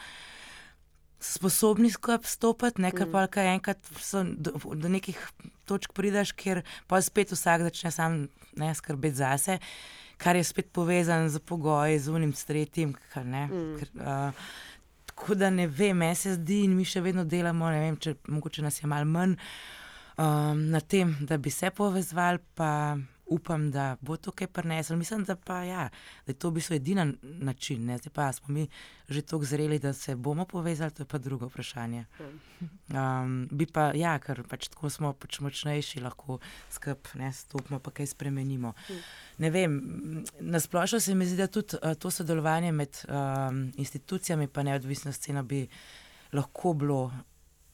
sposobni 1.22 1.90
skupaj 1.90 2.26
stopiti, 2.30 2.82
ne 2.82 2.90
kar 2.90 3.06
mm. 3.06 3.12
pa 3.12 3.26
kaj 3.30 3.50
enkrat 3.54 3.90
do, 4.36 4.52
do 4.74 4.90
nekih 4.90 5.18
točk 5.70 5.94
prideš, 5.94 6.34
kjer 6.36 6.62
pa 6.90 7.00
spet 7.02 7.32
vsak 7.32 7.68
začne 7.68 7.92
sam 7.94 8.18
ne, 8.58 8.72
skrbeti 8.74 9.20
zase, 9.22 9.58
kar 10.22 10.36
je 10.36 10.44
spet 10.44 10.72
povezan 10.74 11.28
z 11.30 11.38
pogoji, 11.38 11.98
z 11.98 12.10
unim, 12.10 12.34
s 12.34 12.44
tretjim. 12.44 12.94
Kar, 13.14 13.24
mm. 13.24 13.78
ker, 13.78 13.92
uh, 14.02 14.50
tako 15.06 15.38
da 15.38 15.50
ne 15.50 15.66
vem, 15.66 15.96
meni 15.98 16.18
se 16.18 16.34
zdi, 16.34 16.64
in 16.66 16.76
mi 16.76 16.84
še 16.88 17.02
vedno 17.04 17.24
delamo, 17.24 17.70
ne 17.70 17.80
vem, 17.86 17.96
če 17.96 18.16
mogoče 18.28 18.66
nas 18.66 18.82
je 18.82 18.90
malo 18.90 19.08
manj 19.08 19.38
um, 20.18 20.68
na 20.74 20.80
tem, 20.80 21.14
da 21.20 21.38
bi 21.38 21.50
se 21.50 21.70
povezvali 21.70 22.42
upam, 23.32 23.70
da 23.70 23.96
bo 24.00 24.16
to 24.16 24.30
kaj 24.30 24.46
prenesel. 24.46 24.96
Mislim, 24.96 25.24
da, 25.24 25.36
pa, 25.36 25.62
ja, 25.64 25.88
da 26.26 26.32
je 26.32 26.38
to 26.38 26.50
v 26.50 26.58
bistvu 26.58 26.76
edini 26.76 27.14
način. 27.22 27.86
Ne? 27.86 27.98
Zdaj 27.98 28.12
pa 28.12 28.32
smo 28.32 28.54
mi 28.54 28.68
že 29.08 29.22
tako 29.22 29.44
zreli, 29.44 29.78
da 29.78 29.92
se 29.92 30.16
bomo 30.16 30.44
povezali, 30.44 30.90
to 30.90 31.02
je 31.02 31.06
pa 31.06 31.18
drugo 31.18 31.46
vprašanje. 31.46 32.04
Um, 32.88 33.48
bi 33.50 33.66
pa, 33.66 33.90
ja, 33.94 34.14
ker 34.18 34.42
pač 34.48 34.68
tako 34.72 34.90
smo 34.90 35.12
pač 35.12 35.40
močnejši, 35.40 36.00
lahko 36.00 36.38
skupaj 36.70 37.32
stopimo, 37.32 37.80
pa 37.80 37.90
kaj 37.90 38.06
spremenimo. 38.14 38.72
Ne 39.38 39.50
vem, 39.50 39.76
nasplošno 40.40 41.00
se 41.00 41.14
mi 41.14 41.26
zdi, 41.26 41.36
da 41.36 41.46
tudi 41.46 41.76
uh, 41.76 41.92
to 41.94 42.10
sodelovanje 42.10 42.72
med 42.72 43.02
um, 43.08 43.72
institucijami 43.76 44.48
in 44.56 44.64
neodvisno 44.64 45.12
sceno 45.12 45.42
bi 45.42 45.66
lahko 46.32 46.72
bilo 46.72 47.12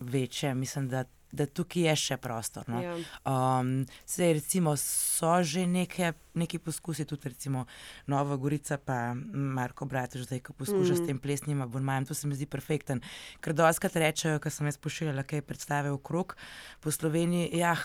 večje. 0.00 0.54
Mislim, 0.54 0.88
da 0.88 1.04
da 1.32 1.46
tukaj 1.46 1.82
je 1.90 1.94
še 1.96 2.16
prostor. 2.22 2.68
No. 2.70 2.80
Ja. 2.82 2.94
Um, 3.28 3.84
recimo, 4.16 4.76
so 4.80 5.38
že 5.44 5.66
neke, 5.68 6.12
neki 6.38 6.60
poskusi, 6.62 7.04
tudi 7.08 7.28
recimo 7.28 7.66
Nova 8.06 8.36
Gorica, 8.36 8.78
pa 8.78 9.12
Marko 9.32 9.86
Bratuš, 9.86 10.28
zdaj, 10.28 10.42
ko 10.46 10.56
poskuša 10.56 10.94
mm. 10.94 10.98
s 10.98 11.06
tem 11.06 11.20
plesnim 11.20 11.62
abonmajem, 11.64 12.08
to 12.08 12.16
se 12.16 12.28
mi 12.28 12.38
zdi 12.38 12.48
perfekten. 12.48 13.04
Ker 13.44 13.56
doskrat 13.56 13.98
rečejo, 14.00 14.40
ker 14.40 14.54
sem 14.54 14.70
jaz 14.70 14.80
pošiljala 14.80 15.26
kaj 15.28 15.44
predstave 15.44 15.92
okrog 15.92 16.36
po 16.80 16.92
Sloveniji, 16.94 17.52
ja, 17.60 17.76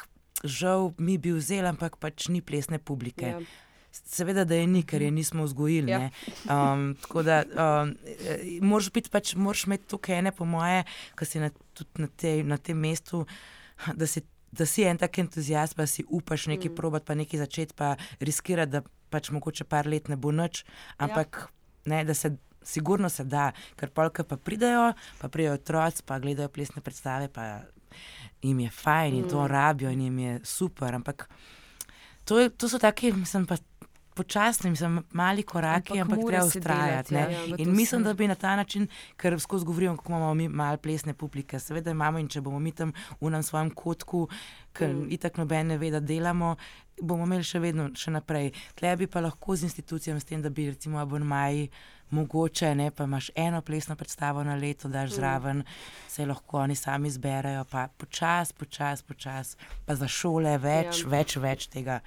žal 0.44 0.92
mi 0.98 1.18
bi 1.18 1.36
vzel, 1.36 1.68
ampak 1.70 2.00
pač 2.02 2.28
ni 2.32 2.42
plesne 2.42 2.80
publike. 2.80 3.36
Ja. 3.36 3.44
Seveda, 3.94 4.44
da 4.46 4.56
je 4.56 4.68
ni, 4.68 4.82
ker 4.84 5.02
je 5.02 5.12
nismo 5.12 5.44
vzgojili. 5.44 5.92
Ja. 5.92 6.10
Um, 6.50 6.96
tako 7.02 7.24
da 7.24 7.44
um, 7.46 7.94
moraš 8.62 8.90
biti, 8.92 9.10
pač, 9.14 9.36
moraš 9.36 9.68
imeti 9.68 9.86
tukaj 9.88 10.18
ene, 10.20 10.32
po 10.34 10.48
moje, 10.50 10.84
ki 11.20 11.28
si 11.30 11.42
na, 11.42 11.52
na, 12.02 12.08
te, 12.18 12.32
na 12.44 12.58
tem 12.58 12.80
mestu, 12.80 13.22
da 13.94 14.08
si, 14.10 14.24
da 14.52 14.66
si 14.66 14.88
en 14.90 14.98
tak 14.98 15.20
entuzijast, 15.22 15.78
pa 15.78 15.86
si 15.86 16.06
upaš 16.10 16.48
nekaj 16.50 16.72
mm. 16.72 16.76
probati, 16.76 17.06
pa 17.06 17.18
nekaj 17.20 17.44
začeti, 17.46 17.78
pa 17.78 17.94
riskirati, 18.20 18.80
da 18.80 18.82
pač 19.14 19.30
mogoče 19.30 19.70
par 19.70 19.86
let 19.86 20.10
ne 20.10 20.18
bo 20.18 20.34
nič, 20.34 20.64
ampak 20.98 21.46
ja. 21.46 21.54
ne, 21.94 22.02
da 22.10 22.18
se. 22.18 22.36
Sigurno 22.64 23.10
se 23.12 23.26
da, 23.28 23.50
ker 23.76 23.90
polka 23.92 24.24
pa 24.24 24.38
pridajo, 24.40 24.94
pa 25.20 25.28
pridajo 25.28 25.58
otroci, 25.58 26.00
pa 26.08 26.16
gledajo 26.24 26.48
plesne 26.48 26.80
predstave, 26.80 27.28
pa 27.28 27.66
jim 28.40 28.62
je 28.64 28.70
fajn 28.72 29.18
in 29.18 29.26
mm. 29.26 29.30
to 29.34 29.48
rabijo 29.52 29.92
in 29.92 30.02
jim 30.02 30.20
je 30.20 30.38
super. 30.48 30.96
Ampak 30.96 31.28
to, 32.24 32.40
je, 32.40 32.50
to 32.50 32.70
so 32.70 32.80
taki, 32.80 33.12
mislim, 33.12 33.46
pa 33.46 33.58
počasni, 34.14 34.76
sem 34.76 35.00
mali 35.12 35.44
koraki, 35.44 36.00
ampak, 36.00 36.18
ampak 36.18 36.30
treba 36.30 36.46
ustrajati. 36.46 37.16
Ja, 37.16 37.28
in 37.58 37.76
mislim, 37.76 38.04
da 38.04 38.14
bi 38.14 38.28
na 38.28 38.36
ta 38.36 38.56
način, 38.56 38.88
ker 39.18 39.40
skozi 39.40 39.66
govorimo, 39.66 39.98
kako 39.98 40.12
imamo 40.12 40.34
mi 40.34 40.50
malo 40.50 40.78
plesne 40.78 41.14
publike, 41.14 41.60
seveda 41.60 41.92
imamo 41.92 42.20
in 42.20 42.28
če 42.28 42.42
bomo 42.42 42.60
mi 42.60 42.72
tam 42.72 42.94
v 43.22 43.30
nam 43.30 43.44
svojem 43.44 43.72
kotku, 43.72 44.28
ker 44.74 44.94
mm. 44.94 45.08
itak 45.18 45.38
noben 45.38 45.74
ne 45.74 45.78
ve, 45.78 45.92
da 45.92 46.00
delamo. 46.00 46.56
Bomo 47.02 47.26
imeli 47.26 47.44
še 47.44 47.60
vedno 47.60 47.90
še 47.98 48.14
naprej. 48.14 48.52
Tle 48.78 48.94
bi 48.98 49.08
pa 49.10 49.22
lahko 49.26 49.56
z 49.58 49.66
institucijami, 49.70 50.22
s 50.22 50.30
tem, 50.30 50.42
da 50.42 50.50
bi 50.54 50.70
recimo 50.70 51.02
abonmaji, 51.02 51.72
mogoče 52.14 52.76
ne, 52.76 52.92
pa 52.92 53.08
imaš 53.10 53.32
eno 53.36 53.62
plesno 53.62 53.96
predstavo 53.96 54.44
na 54.44 54.56
leto, 54.56 54.90
daš 54.90 55.10
mm. 55.12 55.16
zraven, 55.16 55.64
se 56.08 56.26
lahko 56.26 56.60
oni 56.64 56.76
sami 56.76 57.10
zberajo, 57.10 57.66
pa 57.72 57.88
počasi, 57.98 58.54
počasi, 58.54 59.04
počasi, 59.08 59.58
pa 59.86 59.96
za 59.96 60.08
šole 60.08 60.58
več, 60.58 61.04
ja. 61.04 61.10
več, 61.10 61.38
več 61.38 61.68
tega. 61.74 62.00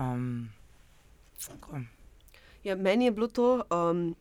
Um, 0.00 0.50
Ja, 2.62 2.76
meni 2.76 3.04
je 3.04 3.10
bilo 3.10 3.26
to 3.26 3.64
um, 3.70 4.14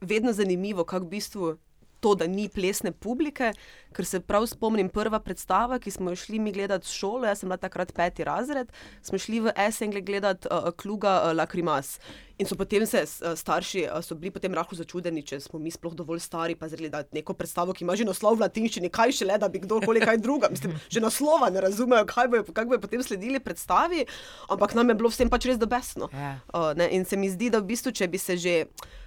vedno 0.00 0.32
zanimivo, 0.32 0.84
kako 0.84 1.04
v 1.04 1.08
bistvu 1.08 1.56
to, 2.04 2.12
da 2.20 2.28
ni 2.28 2.50
plesne 2.52 2.92
publike, 2.92 3.54
ker 3.94 4.08
se 4.08 4.20
prav 4.20 4.44
spomnim 4.50 4.90
prva 4.92 5.20
predstava, 5.24 5.78
ki 5.80 5.92
smo 5.94 6.12
jo 6.12 6.20
šli 6.20 6.40
mi 6.42 6.52
gledati 6.52 6.88
v 6.88 6.92
šolo, 6.92 7.24
jaz 7.30 7.40
sem 7.40 7.48
bila 7.48 7.56
takrat 7.62 7.94
peti 7.96 8.26
razred, 8.26 8.72
smo 9.02 9.20
šli 9.20 9.40
v 9.46 9.54
Essengle 9.66 10.02
gledati 10.04 10.50
uh, 10.50 10.68
Kluga 10.76 11.16
uh, 11.22 11.32
Lacrimas. 11.36 11.96
In 12.38 12.48
so 12.50 12.58
potem 12.58 12.82
se 12.86 13.04
uh, 13.06 13.36
starši 13.38 13.86
uh, 13.86 14.12
bili 14.18 14.32
potem 14.34 14.54
rahlo 14.54 14.76
začudeni, 14.76 15.22
če 15.22 15.38
smo 15.40 15.60
mi 15.62 15.70
sploh 15.70 15.94
dovolj 15.94 16.20
stari, 16.24 16.58
pa 16.58 16.68
zreli, 16.68 16.90
da 16.90 17.04
je 17.04 17.20
neko 17.20 17.36
predstavo, 17.38 17.72
ki 17.72 17.86
ima 17.86 17.96
že 17.96 18.04
naslov 18.08 18.36
v 18.36 18.44
latinščini, 18.44 18.90
kaj 18.92 19.14
še 19.20 19.28
le, 19.30 19.38
da 19.38 19.48
bi 19.48 19.62
kdorkoli 19.62 20.02
kaj 20.02 20.18
druga. 20.18 20.50
Mislim, 20.52 20.74
že 20.90 21.00
naslova 21.00 21.48
ne 21.54 21.62
razumejo, 21.64 22.04
kaj 22.10 22.28
bojo, 22.32 22.48
kaj 22.50 22.68
bojo 22.68 22.82
potem 22.82 23.06
sledili 23.06 23.40
predstavi, 23.40 24.04
ampak 24.50 24.74
nam 24.74 24.90
je 24.90 24.98
bilo 24.98 25.14
vsem 25.14 25.30
pač 25.30 25.46
res 25.48 25.62
dobesno. 25.62 26.10
Yeah. 26.12 26.42
Uh, 26.50 26.74
in 26.90 27.06
se 27.06 27.16
mi 27.16 27.30
zdi, 27.32 27.54
da 27.54 27.62
v 27.62 27.70
bistvu, 27.70 27.94
če 27.94 28.10
bi 28.10 28.20
se 28.20 28.36
že 28.36 28.56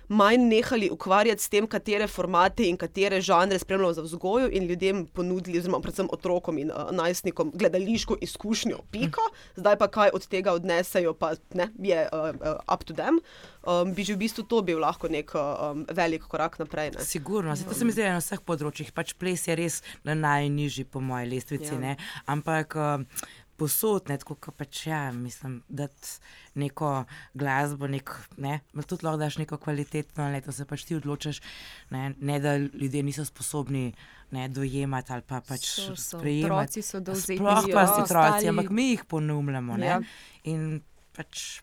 manj 0.07 0.47
nehali 0.47 0.89
ukvarjati 0.91 1.43
s 1.43 1.49
tem, 1.49 1.67
katere 1.67 2.07
formate 2.07 2.67
in 2.67 2.77
katere 2.77 3.21
žanre 3.21 3.59
spremljamo 3.59 3.93
za 3.93 4.01
vzgojo 4.01 4.49
in 4.51 4.67
ljudem 4.67 5.05
ponudili, 5.05 5.59
oziroma 5.59 5.79
predvsem 5.83 6.07
otrokom 6.11 6.57
in 6.57 6.71
uh, 6.71 6.91
najstnikom, 6.91 7.51
gledališko 7.55 8.17
izkušnjo, 8.21 8.79
pika, 8.91 9.25
zdaj 9.55 9.77
pa 9.77 9.87
kaj 9.87 10.13
od 10.13 10.27
tega 10.27 10.53
odnesejo, 10.53 11.13
pa 11.13 11.33
ne, 11.53 11.69
je 11.79 12.07
uh, 12.13 12.29
uh, 12.35 12.73
up 12.73 12.83
to 12.83 12.93
them. 12.93 13.19
Um, 13.67 13.91
bi 13.93 14.03
že 14.03 14.15
v 14.15 14.23
bistvu 14.23 14.45
to 14.47 14.61
bil 14.63 14.79
lahko 14.79 15.09
nek 15.11 15.33
um, 15.35 15.83
velik 15.91 16.23
korak 16.23 16.55
naprej. 16.59 16.93
Ne? 16.95 17.03
Sigurno, 17.03 17.55
se 17.55 17.65
to 17.67 17.75
se 17.75 17.85
mi 17.85 17.91
zdi 17.91 18.05
na 18.07 18.21
vseh 18.21 18.39
področjih. 18.39 18.93
Pač 18.95 19.11
ples 19.19 19.43
je 19.43 19.57
res 19.59 19.81
na 20.07 20.15
najnižji, 20.15 20.87
po 20.87 21.03
moji 21.03 21.27
lestvici. 21.33 21.75
Ja. 21.75 21.97
Ampak 22.31 22.77
uh, 22.79 23.03
posod, 23.57 24.09
ne, 24.09 24.17
tako 24.21 24.35
kot 24.41 24.57
pač 24.57 24.83
ja, 24.87 25.11
mislim, 25.11 25.61
da 25.67 25.87
neko 26.55 26.91
glasbo, 27.33 27.89
nek, 27.89 28.11
ne, 28.37 28.59
tudi 28.83 29.05
lahko 29.05 29.17
daš 29.21 29.39
neko 29.41 29.57
kvalitetno, 29.61 30.29
ne, 30.33 30.41
to 30.45 30.53
se 30.53 30.65
pač 30.69 30.85
ti 30.87 30.97
odločiš, 30.97 31.41
ne, 31.93 32.11
ne 32.19 32.39
da 32.43 32.57
ljudje 32.57 33.03
niso 33.03 33.25
sposobni. 33.25 33.91
Ne, 34.27 34.49
dojemati 34.51 35.13
ali 35.15 35.23
pa 35.23 35.37
pač 35.39 35.69
sprejemati. 35.95 36.51
Otroci 36.51 36.81
so 36.83 36.99
dovzetni. 36.99 37.37
Sploh 37.37 37.67
pa 37.71 37.83
si 37.87 38.01
otroci, 38.01 38.49
ampak 38.51 38.73
mi 38.75 38.89
jih 38.89 39.05
ponumljamo. 39.07 39.77
Ja. 39.79 40.01
In 40.51 40.81
pač 41.15 41.61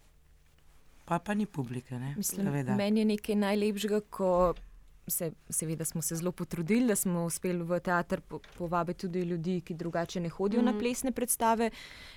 pa, 1.04 1.18
pa 1.20 1.34
ni 1.36 1.44
publike. 1.44 1.98
Mislim, 2.16 2.48
meni 2.72 3.02
je 3.02 3.10
nekaj 3.10 3.36
najlepšega, 3.36 4.00
ko 4.08 4.30
se, 5.06 5.32
seveda 5.50 5.84
smo 5.84 6.02
se 6.02 6.16
zelo 6.16 6.32
potrudili, 6.32 6.86
da 6.86 6.96
smo 6.96 7.24
uspeli 7.24 7.62
v 7.62 7.80
teater 7.80 8.20
povabiti 8.58 9.06
tudi 9.06 9.22
ljudi, 9.22 9.60
ki 9.60 9.74
drugače 9.74 10.20
ne 10.20 10.28
hodijo 10.28 10.62
mm. 10.62 10.64
na 10.64 10.70
mhm. 10.72 10.80
plesne 10.80 11.12
predstave. 11.12 11.70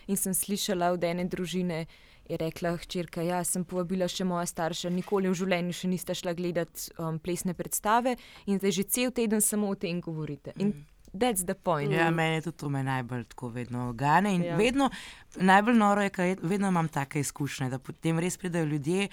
In 0.08 0.18
sem 0.18 0.34
slišala 0.34 0.92
od 0.92 1.04
ene 1.04 1.26
družine, 1.26 1.86
je 2.30 2.38
rekla: 2.38 2.76
Hčerka, 2.78 3.22
ja, 3.22 3.44
sem 3.44 3.64
povabila 3.66 4.08
še 4.08 4.26
moja 4.28 4.46
starša, 4.46 4.92
nikoli 4.92 5.32
v 5.32 5.38
življenju 5.40 5.74
še 5.74 5.88
niste 5.88 6.16
šla 6.16 6.34
gledati 6.38 6.92
um, 7.00 7.20
plesne 7.20 7.54
predstave 7.54 8.18
in 8.46 8.60
zdaj 8.60 8.72
že 8.72 8.84
cel 8.84 9.12
teden 9.12 9.42
samo 9.42 9.72
o 9.72 9.76
tem 9.76 10.02
govorite. 10.02 10.54
In 10.58 10.74
mm. 10.74 10.97
That's 11.14 11.46
the 11.46 11.54
point. 11.54 11.92
Ja, 11.92 12.12
meni 12.12 12.36
je 12.36 12.42
tudi 12.42 12.58
to 12.58 12.70
najbolj 12.70 13.24
tako 13.24 13.50
vedno 13.50 13.94
gane. 13.94 14.36
Ja. 14.46 14.56
Vedno, 14.56 14.90
najbolj 15.36 15.76
noro 15.76 16.02
je, 16.02 16.10
da 16.10 16.48
vedno 16.48 16.68
imam 16.68 16.88
take 16.88 17.20
izkušnje, 17.20 17.70
da 17.70 17.80
potem 17.80 18.20
res 18.20 18.38
pridejo 18.38 18.66
ljudje, 18.66 19.08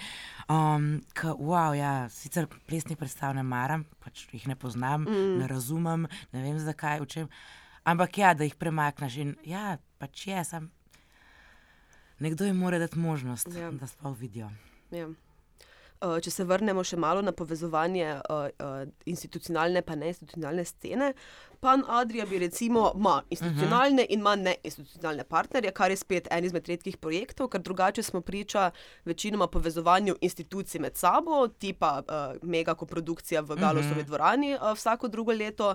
um, 0.48 1.02
ki, 1.14 1.26
wow, 1.26 1.74
ja, 1.78 2.09
sicer 2.09 2.46
plesnih 2.66 2.98
predstav 2.98 3.35
ne 3.35 3.42
maram, 3.42 3.85
pač 4.04 4.26
jih 4.33 4.48
ne 4.48 4.57
poznam, 4.57 5.07
mm. 5.09 5.38
ne 5.38 5.48
razumem, 5.48 6.07
ne 6.33 6.42
vem 6.42 6.59
zakaj, 6.59 7.00
v 7.00 7.07
čem. 7.07 7.28
Ampak 7.85 8.18
ja, 8.18 8.35
da 8.35 8.44
jih 8.44 8.57
premakneš 8.57 9.16
in 9.22 9.35
ja, 9.44 9.78
pač 9.98 10.26
je, 10.26 10.44
sem. 10.44 10.70
Nekdo 12.18 12.44
jim 12.44 12.57
mora 12.57 12.78
dati 12.78 12.98
možnost, 12.98 13.48
ja. 13.54 13.70
da 13.70 13.87
sploh 13.87 14.18
vidijo. 14.18 14.50
Ja. 14.90 15.09
Uh, 16.04 16.18
če 16.20 16.30
se 16.30 16.44
vrnemo 16.44 16.82
še 16.84 16.98
malo 17.00 17.22
na 17.24 17.32
povezovanje 17.32 18.06
uh, 18.28 18.48
uh, 18.60 18.84
institucionalne 19.08 19.80
in 19.80 19.98
neinstitucionalne 20.02 20.64
scene, 20.64 21.12
Pan 21.64 21.84
Adrija 21.88 22.26
bi 22.28 22.38
recimo 22.38 22.92
ima 22.94 23.22
institucionalne 23.30 24.02
uh 24.02 24.08
-huh. 24.08 24.12
in 24.12 24.20
ima 24.20 24.36
neinstitucionalne 24.36 25.24
partnerje, 25.24 25.70
kar 25.70 25.90
je 25.90 25.96
spet 25.96 26.28
en 26.30 26.44
izmed 26.44 26.68
redkih 26.68 26.96
projektov, 26.96 27.48
ker 27.48 27.60
drugače 27.60 28.02
smo 28.02 28.20
priča 28.20 28.70
večinoma 29.04 29.46
povezovanju 29.46 30.16
institucij 30.20 30.80
med 30.80 30.96
sabo, 30.96 31.48
tipa 31.48 32.02
uh, 32.02 32.48
mega 32.48 32.74
koprodukcija 32.74 33.40
v 33.40 33.56
Galosovi 33.56 33.90
uh 33.90 33.96
-huh. 33.96 34.06
dvorani 34.06 34.54
uh, 34.54 34.72
vsako 34.76 35.08
drugo 35.08 35.32
leto. 35.32 35.74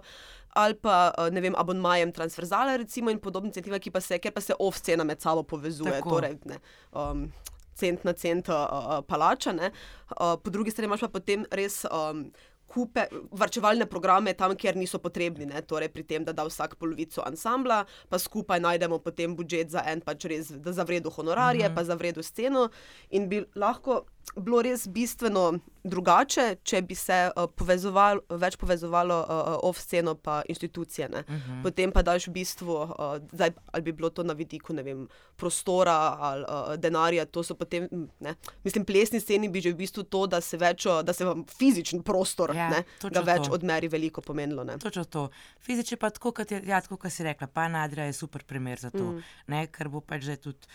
Ali 0.49 0.75
pa 0.75 1.13
ne 1.31 1.41
vem, 1.41 1.53
abonmajem 1.57 2.11
transverzale, 2.11 2.77
recimo, 2.77 3.11
in 3.11 3.19
podobne 3.19 3.47
inicijative, 3.47 3.79
ki 3.79 3.91
pa 3.91 4.01
se, 4.01 4.19
ker 4.19 4.31
pa 4.31 4.41
se 4.41 4.53
off-scena 4.59 5.03
med 5.03 5.21
sabo 5.21 5.43
povezuje. 5.43 6.01
Torej, 6.01 6.37
ne, 6.45 6.59
um, 6.91 7.31
cent 7.79 8.05
na 8.07 8.13
cent 8.13 8.51
uh, 8.51 8.99
palača. 9.07 9.55
Uh, 9.55 10.35
po 10.43 10.51
drugi 10.53 10.71
strani 10.75 10.91
imaš 10.91 11.07
pa 11.07 11.13
potem 11.19 11.47
res. 11.51 11.83
Um, 11.89 12.29
Kupe, 12.69 13.07
vrčevalne 13.33 13.87
programe 13.89 14.35
tam, 14.37 14.53
kjer 14.53 14.77
niso 14.77 14.99
potrebni, 15.01 15.47
ne? 15.49 15.61
torej 15.65 15.89
pri 15.89 16.03
tem, 16.05 16.25
da 16.25 16.35
da 16.37 16.45
vsak 16.45 16.75
polovico 16.77 17.23
ansambla, 17.25 17.79
pa 18.13 18.19
skupaj 18.21 18.61
najdemo 18.61 18.99
potem 19.01 19.33
budžet 19.33 19.73
za 19.73 19.81
en, 19.89 20.03
pač 20.05 20.27
res, 20.29 20.51
da 20.53 20.73
za 20.77 20.85
vredo 20.85 21.09
honorarje, 21.09 21.65
mhm. 21.65 21.71
-huh. 21.71 21.75
pa 21.75 21.83
za 21.83 21.97
vredo 21.97 22.23
sceno. 22.23 22.69
In 23.09 23.25
bi 23.29 23.41
lahko 23.55 24.03
bilo 24.37 24.61
res 24.61 24.87
bistveno 24.87 25.59
drugače, 25.83 26.55
če 26.63 26.81
bi 26.81 26.95
se 26.95 27.17
uh, 27.29 27.47
povezovalo, 27.55 28.21
več 28.41 28.57
povezovalo 28.59 29.19
uh, 29.21 29.51
off-sceno 29.69 30.15
in 30.25 30.41
institucije. 30.49 31.07
Uh 31.07 31.13
-huh. 31.13 31.63
Potem 31.63 31.91
pa 31.91 32.01
daš 32.01 32.27
v 32.27 32.31
bistvu, 32.31 32.73
uh, 32.73 33.17
zdaj, 33.31 33.51
ali 33.71 33.83
bi 33.83 33.91
bilo 33.91 34.09
to 34.09 34.23
na 34.23 34.33
vidiku 34.33 34.73
vem, 34.73 35.07
prostora 35.35 36.17
ali 36.19 36.43
uh, 36.43 36.75
denarja. 36.75 37.25
Potem, 37.59 37.87
ne, 38.19 38.35
mislim, 38.63 38.85
plesni 38.85 39.19
sceni 39.19 39.49
bi 39.49 39.61
že 39.61 39.71
v 39.71 39.75
bistvu 39.75 40.03
to, 40.03 40.27
da 40.27 40.41
se, 40.41 40.57
več, 40.57 40.85
da 41.03 41.13
se 41.13 41.25
vam 41.25 41.45
fizičen 41.57 42.03
prostor 42.03 42.55
ja, 42.55 42.69
ne, 42.69 42.83
več 43.03 43.47
to. 43.47 43.53
odmeri, 43.53 43.87
veliko 43.87 44.21
pomenilo. 44.21 44.65
Točno 44.77 45.03
to. 45.03 45.29
Fizično 45.61 45.97
pa 45.97 46.09
tako, 46.09 46.31
kot 46.31 46.51
ja, 46.51 46.81
si 47.09 47.23
rekla, 47.23 47.47
pa 47.47 47.67
Nadrija 47.67 48.05
je 48.05 48.13
super 48.13 48.43
primer 48.43 48.79
za 48.79 48.89
to, 48.89 49.03
mm. 49.03 49.23
ne, 49.47 49.67
ker 49.67 49.89
bo 49.89 50.01
pač 50.01 50.23
že 50.23 50.35
tudi. 50.37 50.67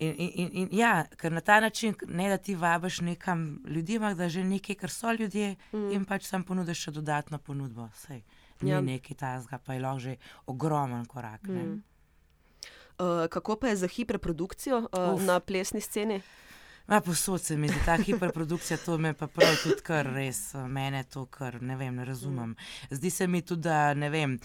In, 0.00 0.14
in, 0.16 0.30
in, 0.34 0.50
in 0.52 0.68
ja, 0.72 1.04
ker 1.20 1.32
na 1.32 1.40
ta 1.44 1.58
način, 1.60 1.94
ne 2.08 2.28
da 2.28 2.38
ti 2.38 2.54
vabiš 2.54 3.00
nekam 3.00 3.62
ljudi, 3.68 3.96
ampak 3.96 4.16
da 4.16 4.28
že 4.28 4.44
nekaj, 4.44 4.76
kar 4.80 4.90
so 4.90 5.12
ljudje, 5.12 5.56
mm. 5.72 5.90
in 5.92 6.04
pač 6.08 6.24
sam 6.24 6.44
ponudiš 6.44 6.86
še 6.86 6.94
dodatno 6.96 7.38
ponudbo. 7.38 7.90
Sej, 7.94 8.22
ni 8.62 8.70
ja. 8.70 8.80
nekaj 8.80 9.16
tazga, 9.16 9.58
pa 9.58 9.76
je 9.76 9.80
lahko 9.80 10.00
že 10.00 10.16
ogromen 10.46 11.04
korak. 11.04 11.44
Mm. 11.48 11.82
Uh, 13.00 13.26
kako 13.28 13.56
pa 13.56 13.68
je 13.68 13.76
za 13.76 13.88
hiperprodukcijo 13.88 14.78
uh, 14.88 15.20
na 15.22 15.40
plesni 15.40 15.80
sceni? 15.80 16.22
Ma 16.88 17.00
posod 17.00 17.42
se 17.42 17.56
mi 17.56 17.68
zdi 17.68 17.84
ta 17.84 17.96
hiperprodukcija, 17.96 18.78
to 18.84 18.98
me 18.98 19.12
pa 19.14 19.26
prav 19.26 19.54
tudi 19.62 19.84
kar 19.84 20.08
res, 20.16 20.54
mene 20.68 21.04
to 21.04 21.26
kar 21.26 21.60
ne 21.62 21.76
vem, 21.76 21.94
ne 21.94 22.04
razumem. 22.04 22.56
Zdi 22.90 23.10
se 23.10 23.26
mi 23.26 23.42
tudi, 23.42 23.68
da 23.68 23.94
ne 23.94 24.10
vem, 24.10 24.40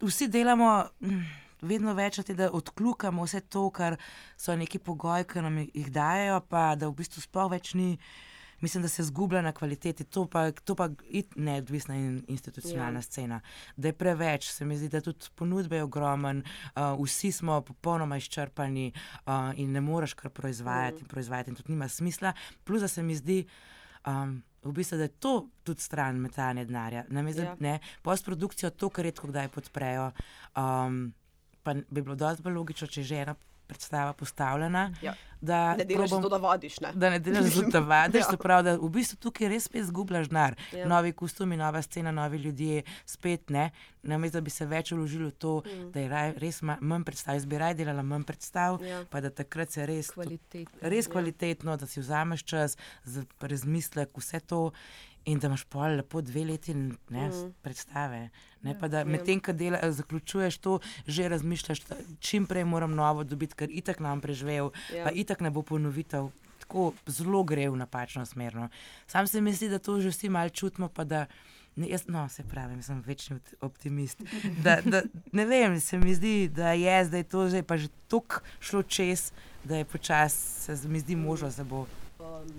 vsi 0.00 0.28
delamo. 0.28 0.84
Mm, 1.00 1.45
vedno 1.62 1.94
več 1.94 2.18
od 2.18 2.28
tega, 2.28 2.46
da 2.46 2.52
odkljukamo 2.56 3.24
vse 3.24 3.40
to, 3.40 3.68
kar 3.70 3.96
so 4.36 4.56
neki 4.56 4.78
pogoji, 4.78 5.26
ki 5.28 5.44
nam 5.44 5.58
jih 5.64 5.90
dajo, 5.92 6.40
pa 6.48 6.74
da 6.76 6.88
v 6.88 6.96
bistvu 7.02 7.24
sploh 7.24 7.52
več 7.52 7.74
ni. 7.74 7.96
Mislim, 8.64 8.80
da 8.82 8.88
se 8.88 9.04
zgublja 9.04 9.42
na 9.44 9.50
kvaliteti, 9.52 10.06
to 10.08 10.22
pa 10.30 10.46
je 10.48 11.22
neodvisna 11.36 11.94
in 11.94 12.22
institucionalna 12.32 13.02
ja. 13.02 13.02
scena. 13.02 13.40
Da 13.76 13.90
je 13.90 13.92
preveč, 13.92 14.48
se 14.48 14.64
mi 14.64 14.78
zdi, 14.80 14.88
da 14.88 15.02
tudi 15.04 15.28
ponudbe 15.36 15.76
je 15.76 15.84
ogromen, 15.84 16.40
uh, 16.40 16.96
vsi 16.96 17.34
smo 17.36 17.60
popolnoma 17.60 18.16
izčrpani 18.16 18.86
uh, 18.92 19.52
in 19.60 19.76
ne 19.76 19.80
moreš 19.84 20.14
kar 20.16 20.32
proizvajati, 20.32 21.04
mm. 21.04 21.12
proizvajati 21.12 21.52
in 21.52 21.56
tudi 21.60 21.72
nima 21.72 21.88
smisla. 21.88 22.32
Plus, 22.64 22.80
da 22.80 22.88
se 22.88 23.02
mi 23.02 23.16
zdi, 23.16 23.42
um, 24.06 24.42
v 24.64 24.72
bistvu, 24.72 24.96
da 24.96 25.02
je 25.02 25.08
to 25.08 25.34
tudi 25.64 25.80
stran 25.80 26.16
metanja 26.16 26.64
denarja. 26.64 27.04
Ja. 27.60 27.78
Postprodukcijo 28.02 28.70
to, 28.70 28.88
kar 28.88 29.04
redko 29.04 29.28
kdaj 29.28 29.48
podprejo. 29.48 30.10
Um, 30.56 31.12
pa 31.66 31.74
bi 31.74 32.02
bilo 32.02 32.14
dosti 32.14 32.46
bolj 32.46 32.60
logično, 32.60 32.86
če 32.86 33.02
je 33.02 33.10
že 33.10 33.22
ena 33.24 33.34
predstava 33.66 34.12
postavljena. 34.12 34.92
Ja. 35.02 35.14
Da 35.40 35.76
ne 35.76 35.84
delaš 35.84 36.10
probam, 36.10 36.22
zato, 36.22 36.28
da 36.28 36.48
vadiš. 36.48 36.78
Ne? 36.80 36.92
Da 36.94 37.10
ne 37.10 37.18
delaš 37.18 37.44
zato, 37.44 37.70
da 37.70 37.80
vadiš. 37.80 38.22
ja. 38.30 38.36
prav, 38.42 38.62
da 38.62 38.76
v 38.76 38.88
bistvu 38.90 39.18
tukaj 39.20 39.50
res 39.50 39.66
spet 39.68 39.84
zgubljaš 39.84 40.30
denar. 40.30 40.54
Ja. 40.72 40.86
Novi 40.88 41.12
kostumi, 41.12 41.56
nova 41.56 41.82
scena, 41.82 42.12
novi 42.14 42.38
ljudje, 42.38 42.82
spet 43.06 43.50
ne. 43.50 43.70
Namesto 44.02 44.38
da 44.38 44.46
bi 44.46 44.54
se 44.54 44.66
več 44.70 44.92
vložilo 44.94 45.28
v 45.28 45.36
to, 45.42 45.56
mm. 45.66 45.90
da 45.92 46.04
je 46.04 46.30
res 46.38 46.62
manj 46.62 47.04
predstav, 47.04 47.36
jaz 47.36 47.46
bi 47.46 47.58
raje 47.58 47.80
delala 47.82 48.06
manj 48.06 48.24
predstav, 48.28 48.78
ja. 48.86 49.02
pa 49.10 49.20
da 49.20 49.30
takrat 49.34 49.74
se 49.74 49.86
res, 49.86 50.12
kvalitetno, 50.14 50.78
res 50.94 51.08
ja. 51.08 51.12
kvalitetno, 51.12 51.76
da 51.76 51.90
si 51.90 52.00
vzameš 52.00 52.46
čas 52.46 52.78
za 53.04 53.26
razmislek, 53.42 54.14
vse 54.16 54.40
to 54.46 54.70
in 55.26 55.38
da 55.38 55.46
imaš 55.46 55.64
pol 55.64 55.96
lepo 55.98 56.20
dve 56.22 56.44
leti 56.44 56.74
ne, 56.74 57.28
mm. 57.28 57.52
predstave. 57.62 58.28
Ne, 58.62 58.70
ja, 58.70 58.78
pa 58.80 58.88
da 58.88 59.04
medtem, 59.04 59.40
ko 59.42 59.52
dela, 59.52 59.80
zaključuješ 59.92 60.58
to, 60.58 60.78
že 61.06 61.28
razmišljaš, 61.28 61.82
čim 62.20 62.46
prej 62.46 62.64
moram 62.64 62.94
novo 62.94 63.24
dobiti, 63.24 63.54
ker 63.54 63.70
itak 63.70 64.00
nam 64.00 64.20
preživel, 64.20 64.70
ja. 64.94 65.04
pa 65.04 65.10
itak 65.10 65.42
ne 65.42 65.50
bo 65.50 65.62
ponovitev. 65.62 66.30
Tako 66.62 66.92
zelo 67.06 67.44
gre 67.46 67.68
v 67.70 67.76
napačno 67.78 68.24
smer. 68.26 68.54
No. 68.54 68.68
Sam 69.06 69.26
se 69.26 69.40
mi 69.40 69.52
zdi, 69.52 69.68
da 69.68 69.78
to 69.78 70.00
že 70.00 70.10
vsi 70.10 70.28
malo 70.28 70.50
čutimo. 70.50 70.90
Ne, 71.76 71.88
jaz, 71.90 72.06
no, 72.08 72.28
se 72.28 72.42
pravi, 72.42 72.82
sem 72.82 73.02
večni 73.06 73.36
optimist. 73.60 74.22
Da, 74.64 74.78
da, 74.80 75.02
ne 75.32 75.44
vem, 75.46 75.80
se 75.80 75.98
mi 75.98 76.14
zdi, 76.14 76.48
da 76.48 76.72
je 76.72 77.04
zdaj 77.04 77.22
to 77.22 77.48
že, 77.48 77.62
že 77.76 77.88
tako 78.08 78.40
šlo 78.60 78.82
čez, 78.82 79.32
da 79.64 79.76
je 79.76 79.84
počasi, 79.84 80.76
se 80.76 80.88
mi 80.88 81.00
zdi 81.00 81.16
možno, 81.16 81.52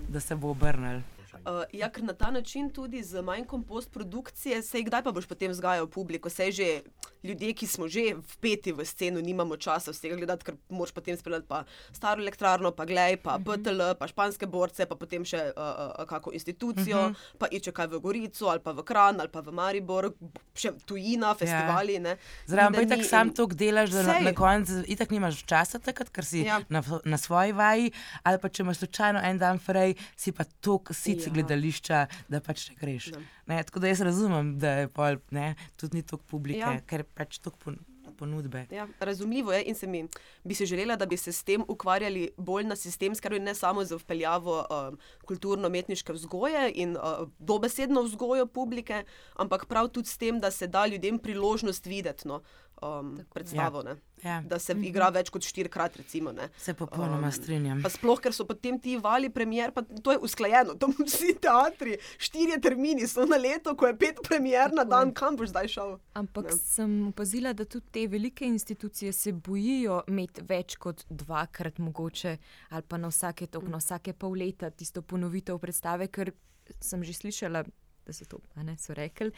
da 0.08 0.20
se 0.20 0.36
bo 0.36 0.50
obrnil. 0.50 1.02
Uh, 1.48 1.62
ja, 1.72 1.88
ker 1.88 2.04
na 2.04 2.12
ta 2.12 2.30
način 2.30 2.70
tudi 2.70 3.02
z 3.02 3.22
manjkom 3.22 3.62
postprodukcije, 3.64 4.62
se 4.62 4.82
kdaj 4.82 5.02
pa 5.02 5.12
boš 5.12 5.26
potem 5.26 5.50
vzgajal 5.50 5.86
publiko, 5.86 6.28
se 6.30 6.50
že 6.52 6.80
ljudje, 7.22 7.52
ki 7.54 7.66
smo 7.66 7.88
že 7.88 8.14
vpeti 8.34 8.72
v 8.72 8.84
sceno, 8.84 9.20
nimamo 9.20 9.56
časa 9.56 9.90
vsega 9.90 10.16
gledati, 10.16 10.44
ker 10.44 10.58
moš 10.68 10.92
potem 10.92 11.16
spremljati 11.16 11.46
pa 11.48 11.62
staro 11.92 12.20
elektrarno, 12.22 12.70
pa 12.70 12.84
glej, 12.84 13.16
pa 13.16 13.34
uh 13.34 13.40
mhm. 13.40 13.50
-huh. 13.50 13.62
PTL, 13.62 13.98
pa 13.98 14.08
španske 14.08 14.46
borce, 14.46 14.86
pa 14.86 14.94
potem 14.94 15.24
še 15.24 15.52
uh, 15.56 15.62
uh, 15.98 16.04
kako 16.06 16.32
institucijo, 16.32 16.98
uh 16.98 17.04
mhm. 17.04 17.14
-huh. 17.14 17.38
pa 17.38 17.46
iče 17.50 17.72
kaj 17.72 17.86
v 17.86 18.00
Gorico 18.00 18.46
ali 18.46 18.60
pa 18.60 18.72
v 18.72 18.82
Kran 18.82 19.20
ali 19.20 19.28
pa 19.28 19.40
v 19.40 19.52
Maribor, 19.52 20.12
še 20.54 20.72
tujina, 20.86 21.34
festivali. 21.34 21.94
Ja. 21.94 22.16
Zraven 22.46 22.74
pa 22.74 22.82
itak 22.82 23.04
sam 23.04 23.30
to 23.30 23.46
delaš, 23.46 23.90
da 23.90 24.02
na, 24.02 24.20
na 24.20 24.34
koncu 24.34 24.84
itak 24.86 25.10
nimaš 25.10 25.44
časa 25.44 25.78
takrat, 25.78 26.10
ker 26.10 26.24
si 26.24 26.44
ja. 26.44 26.60
na, 26.68 26.82
na 27.04 27.16
svoji 27.18 27.52
vaji, 27.52 27.92
ali 28.22 28.38
pa 28.38 28.48
če 28.48 28.62
imaš 28.62 28.76
slučajno 28.76 29.20
en 29.24 29.38
dan 29.38 29.58
frej, 29.58 29.94
si 30.16 30.32
pa 30.32 30.44
tok, 30.44 30.92
si 30.92 31.12
ja 31.12 31.37
gledališča, 31.38 32.06
da 32.28 32.42
pač 32.44 32.68
ne 32.72 32.78
greš. 32.80 33.12
Ne, 33.46 33.62
tako 33.64 33.84
da 33.84 33.92
jaz 33.92 34.02
razumem, 34.04 34.56
da 34.58 34.74
je 34.82 34.90
pol, 34.92 35.22
ne, 35.30 35.54
tudi 35.80 36.00
ni 36.00 36.06
toliko 36.06 36.26
publike, 36.36 36.64
ja. 36.64 36.80
ker 36.86 37.06
pač 37.16 37.40
toliko 37.42 37.78
ponudbe. 38.18 38.66
Ja, 38.70 38.88
razumljivo 39.00 39.52
je 39.52 39.62
in 39.64 39.74
se 39.74 39.86
mi 39.86 40.08
bi 40.44 40.54
se 40.54 40.66
želela, 40.66 40.96
da 40.96 41.06
bi 41.06 41.16
se 41.16 41.32
s 41.32 41.42
tem 41.42 41.64
ukvarjali 41.68 42.30
bolj 42.36 42.64
na 42.64 42.76
sistemski 42.76 43.28
ravni, 43.28 43.44
ne 43.44 43.54
samo 43.54 43.84
z 43.84 43.96
vpeljavo 43.96 44.58
uh, 44.58 44.98
kulturno-umetniške 45.24 46.12
vzgoje 46.12 46.72
in 46.74 46.96
uh, 46.96 47.28
dobesedno 47.38 48.02
vzgojo 48.02 48.46
publike, 48.46 49.04
ampak 49.34 49.66
prav 49.66 49.88
tudi 49.88 50.08
s 50.08 50.18
tem, 50.18 50.40
da 50.40 50.50
se 50.50 50.66
da 50.66 50.86
ljudem 50.86 51.18
priložnost 51.18 51.86
videti. 51.86 52.28
No 52.28 52.42
um, 52.82 53.18
predstavo. 53.34 53.82
Ja. 53.86 53.96
Ja. 54.22 54.42
Da 54.42 54.58
se 54.58 54.74
igra 54.82 55.08
mhm. 55.08 55.14
več 55.14 55.30
kot 55.30 55.46
štirikrat. 55.46 55.96
Recimo, 55.96 56.32
se 56.58 56.74
popolnoma 56.74 57.28
um, 57.28 57.32
strinjam. 57.32 57.82
Sploh, 57.90 58.20
ker 58.22 58.34
so 58.34 58.46
potem 58.48 58.78
ti 58.82 58.96
vali 58.98 59.30
premier, 59.30 59.72
pa 59.74 59.82
to 59.82 60.14
je 60.14 60.18
usklajeno. 60.26 60.74
To 60.80 60.90
so 60.92 61.06
vsi 61.08 61.34
teatri, 61.42 61.98
štirje 62.18 62.60
termini 62.64 63.06
so 63.10 63.26
na 63.28 63.38
leto, 63.40 63.74
ko 63.78 63.90
je 63.90 63.96
pet 63.98 64.22
premier 64.26 64.74
na 64.74 64.84
dan, 64.88 65.12
kam 65.14 65.38
boš 65.38 65.52
zdaj 65.54 65.70
šel. 65.74 65.96
Ampak 66.18 66.50
ne. 66.50 66.58
sem 66.58 66.96
opazila, 67.10 67.54
da 67.56 67.66
tudi 67.68 67.86
te 67.94 68.06
velike 68.10 68.46
institucije 68.46 69.12
se 69.12 69.32
bojijo 69.32 70.02
imeti 70.10 70.44
več 70.48 70.78
kot 70.80 71.04
dvakrat 71.08 71.78
mogoče, 71.82 72.36
ali 72.74 72.88
pa 72.88 73.00
na 73.00 73.12
vsake, 73.12 73.50
tok, 73.52 73.68
na 73.70 73.82
vsake 73.82 74.14
pol 74.18 74.38
leta 74.38 74.70
tisto 74.70 75.02
ponovitev 75.02 75.58
predstave, 75.62 76.10
ker 76.12 76.34
sem 76.82 77.02
že 77.06 77.14
slišala 77.16 77.64
da 78.08 78.16
so 78.16 78.24
to, 78.24 78.40
ne, 78.64 78.76
so 78.80 78.96
rekli, 78.96 79.30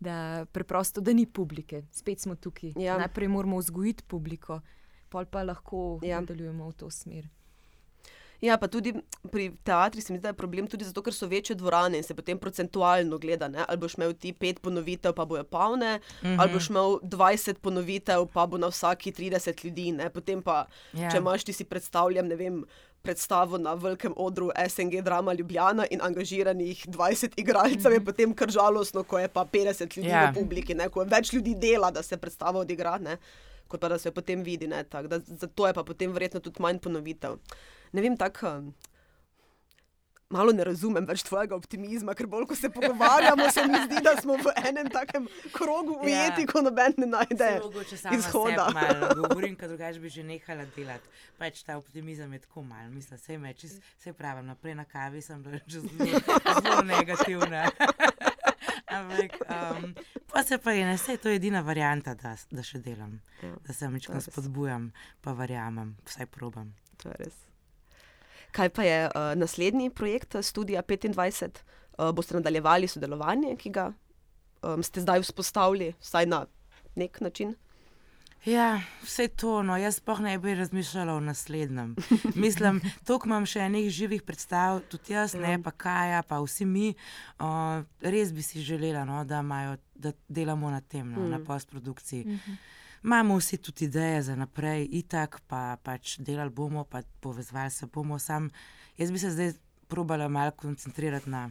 da 0.00 0.46
preprosto, 0.52 1.04
da 1.04 1.12
ni 1.12 1.26
publike, 1.26 1.84
spet 1.92 2.24
smo 2.24 2.36
tukaj. 2.36 2.72
Ja. 2.80 2.98
Najprej 2.98 3.28
moramo 3.28 3.60
vzgojiti 3.60 4.08
publiko, 4.08 4.60
pol 5.12 5.28
pa 5.30 5.44
lahko 5.44 6.00
ja. 6.02 6.20
nadaljujemo 6.20 6.68
v 6.72 6.78
to 6.80 6.90
smer. 6.90 7.28
Ja, 8.44 8.58
pa 8.60 8.68
tudi 8.68 8.92
pri 9.32 9.46
teatrih 9.64 10.04
se 10.04 10.12
mi 10.12 10.18
zdi, 10.18 10.22
da 10.26 10.32
je 10.34 10.36
problem 10.36 10.66
tudi 10.68 10.84
zato, 10.84 11.02
ker 11.02 11.14
so 11.14 11.26
večje 11.30 11.54
dvorane 11.56 11.96
in 11.96 12.04
se 12.04 12.14
potem 12.14 12.38
procentualno 12.38 13.18
gleda. 13.18 13.48
Ne? 13.48 13.64
Ali 13.68 13.80
boš 13.80 13.94
imel 13.96 14.12
ti 14.20 14.32
pet 14.32 14.60
ponovitev, 14.60 15.14
pa 15.16 15.24
bojo 15.24 15.44
polne, 15.44 15.96
mm 15.98 16.26
-hmm. 16.26 16.40
ali 16.40 16.52
boš 16.52 16.68
imel 16.70 16.98
20 17.02 17.60
ponovitev, 17.62 18.26
pa 18.34 18.46
bo 18.46 18.58
na 18.58 18.68
vsaki 18.68 19.12
30 19.12 19.64
ljudi. 19.64 19.92
Ne? 19.92 20.10
Potem 20.10 20.42
pa, 20.42 20.66
yeah. 20.92 21.02
Ja. 21.02 21.10
če 21.10 21.16
imaš 21.16 21.44
ti 21.44 21.52
si 21.52 21.64
predstavljam, 21.64 22.26
ne 22.26 22.36
vem 22.36 22.64
predstavo 23.04 23.58
na 23.58 23.74
velikem 23.74 24.14
odru 24.16 24.50
SNG 24.68 25.02
Drama 25.02 25.32
Ljubljana 25.32 25.86
in 25.90 26.00
angažiranih 26.02 26.86
20 26.88 27.36
igralcev, 27.36 27.90
mm 27.90 27.94
je 27.94 28.00
mhm. 28.00 28.04
potem 28.04 28.34
kar 28.34 28.50
žalostno, 28.50 29.02
ko 29.04 29.18
je 29.18 29.28
pa 29.28 29.44
50 29.44 29.96
ljudi 29.96 30.08
yeah. 30.08 30.22
v 30.22 30.24
ja. 30.24 30.32
publiki, 30.34 30.74
ne? 30.74 30.88
ko 30.88 31.02
je 31.02 31.10
več 31.12 31.32
ljudi 31.32 31.54
dela, 31.54 31.90
da 31.90 32.02
se 32.02 32.16
predstava 32.16 32.64
odigra, 32.64 32.96
ne? 32.98 33.18
kot 33.68 33.80
pa 33.80 33.88
da 33.88 33.98
se 33.98 34.10
potem 34.10 34.42
vidi. 34.42 34.70
Zato 35.26 35.66
je 35.66 35.74
pa 35.74 35.84
potem 35.84 36.12
verjetno 36.12 36.40
tudi 36.40 36.62
manj 36.62 36.78
ponovitev. 36.78 37.36
Ne 37.92 38.02
vem, 38.02 38.16
tako 38.16 38.56
malo 40.34 40.52
ne 40.52 40.66
razumem 40.66 41.06
več 41.06 41.22
tvojega 41.26 41.56
optimizma, 41.56 42.14
ker 42.18 42.28
bolj 42.30 42.48
ko 42.50 42.58
se 42.58 42.70
pogovarjamo, 42.74 43.46
se 43.54 43.66
mi 43.70 43.80
zdi, 43.86 44.02
da 44.04 44.16
smo 44.20 44.36
v 44.40 44.54
enem 44.70 44.90
takem 44.92 45.28
krogu 45.54 45.98
ja. 45.98 46.02
ujeti, 46.02 46.44
yeah. 46.44 46.50
ko 46.50 46.64
noben 46.66 46.98
ne 47.04 47.10
najde 47.14 47.50
izhoda. 48.16 48.68
Govorim, 49.20 49.56
da 49.60 49.70
drugače 49.70 50.02
bi 50.02 50.12
že 50.12 50.26
nehala 50.26 50.66
delati. 50.76 51.08
Pač 51.38 51.62
ta 51.66 51.78
optimizem 51.78 52.32
je 52.36 52.44
tako 52.46 52.66
mal, 52.66 52.90
mislim, 52.90 53.20
vse 53.20 53.38
me, 53.38 53.54
čez, 53.54 53.78
vse 54.00 54.14
pravim, 54.16 54.46
naprej 54.50 54.74
na 54.78 54.84
kavi 54.84 55.22
sem 55.22 55.42
bila 55.42 55.62
že 55.66 55.84
zelo, 55.86 56.20
zelo 56.60 56.82
negativna. 56.82 57.68
Ampak, 58.94 59.40
um, 59.50 59.94
pa 60.30 60.42
se 60.42 60.58
pa 60.58 60.72
je, 60.72 60.84
ne, 60.86 60.94
vse, 60.98 61.16
to 61.16 61.28
je 61.28 61.40
edina 61.40 61.64
varijanta, 61.66 62.14
da, 62.14 62.36
da 62.50 62.62
še 62.62 62.78
delam, 62.84 63.18
ja, 63.42 63.54
da 63.66 63.74
se 63.74 63.88
večkrat 63.90 64.28
spodbujam, 64.28 64.92
pa 65.24 65.34
verjamem, 65.34 65.96
vsaj 66.06 66.30
probam. 66.30 66.70
To 67.02 67.10
je 67.10 67.24
res. 67.24 67.42
Kaj 68.54 68.68
pa 68.70 68.82
je 68.86 68.98
uh, 69.06 69.32
naslednji 69.34 69.90
projekt, 69.90 70.36
Studia 70.42 70.82
25? 70.82 71.58
Uh, 71.98 72.10
boste 72.14 72.34
nadaljevali 72.34 72.88
sodelovanje, 72.88 73.56
ki 73.58 73.70
ga 73.70 73.88
um, 74.62 74.82
ste 74.82 75.02
zdaj 75.02 75.22
vzpostavili, 75.22 75.92
vsaj 76.00 76.26
na 76.26 76.44
nek 76.94 77.20
način? 77.20 77.54
Ja, 78.44 78.80
vse 79.02 79.28
to, 79.28 79.62
no, 79.62 79.76
jaz 79.76 80.00
pa 80.04 80.18
ne 80.20 80.36
bi 80.38 80.54
razmišljala 80.54 81.14
o 81.14 81.20
naslednjem. 81.20 81.96
Mislim, 82.44 82.80
toliko 83.04 83.28
imam 83.28 83.46
še 83.48 83.64
enih 83.64 83.88
živih 83.90 84.22
predstav, 84.22 84.82
tudi 84.92 85.16
jaz, 85.16 85.34
ne 85.34 85.56
Ja. 85.56 85.58
pa 85.64 85.70
Kaja, 85.70 86.22
pa 86.22 86.38
vsi 86.44 86.64
mi. 86.64 86.94
Uh, 87.40 87.82
res 88.00 88.32
bi 88.32 88.42
si 88.42 88.60
želela, 88.60 89.04
no, 89.04 89.24
da, 89.24 89.40
imajo, 89.40 89.76
da 89.94 90.12
delamo 90.28 90.70
na 90.70 90.80
tem, 90.80 91.10
no, 91.10 91.24
mm. 91.24 91.30
na 91.30 91.40
postprodukciji. 91.44 92.24
Mm 92.24 92.40
-hmm. 92.46 92.56
Imamo 93.04 93.36
vsi 93.36 93.56
tudi 93.56 93.84
ideje 93.84 94.22
za 94.22 94.36
naprej, 94.36 94.88
itak, 94.90 95.40
pa 95.46 95.76
pač 95.82 96.18
delali 96.18 96.50
bomo, 96.50 96.84
pa 96.84 97.02
povezvali 97.20 97.70
se 97.70 97.86
bomo. 97.86 98.18
Sam, 98.18 98.50
jaz 98.96 99.12
bi 99.12 99.18
se 99.18 99.30
zdaj 99.30 99.52
probala 99.88 100.28
malo 100.28 100.50
koncentrirati 100.50 101.30
na, 101.30 101.50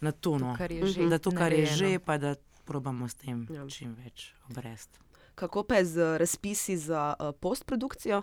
na 0.00 0.12
to, 0.12 0.38
no. 0.38 0.56
je 0.70 0.86
že 0.86 1.08
da 1.08 1.18
to, 1.18 1.30
kar 1.30 1.52
je 1.52 1.64
narejeno. 1.64 1.76
že, 1.76 1.98
pa 1.98 2.18
da 2.18 2.34
probamo 2.64 3.08
s 3.08 3.14
tem 3.14 3.46
Ja. 3.50 3.68
čim 3.68 3.94
več 3.94 4.32
obresti. 4.50 4.98
Kako 5.34 5.62
pa 5.62 5.74
je 5.74 5.84
z 5.84 6.18
razpisi 6.18 6.76
za 6.76 7.14
uh, 7.20 7.34
postprodukcijo? 7.40 8.22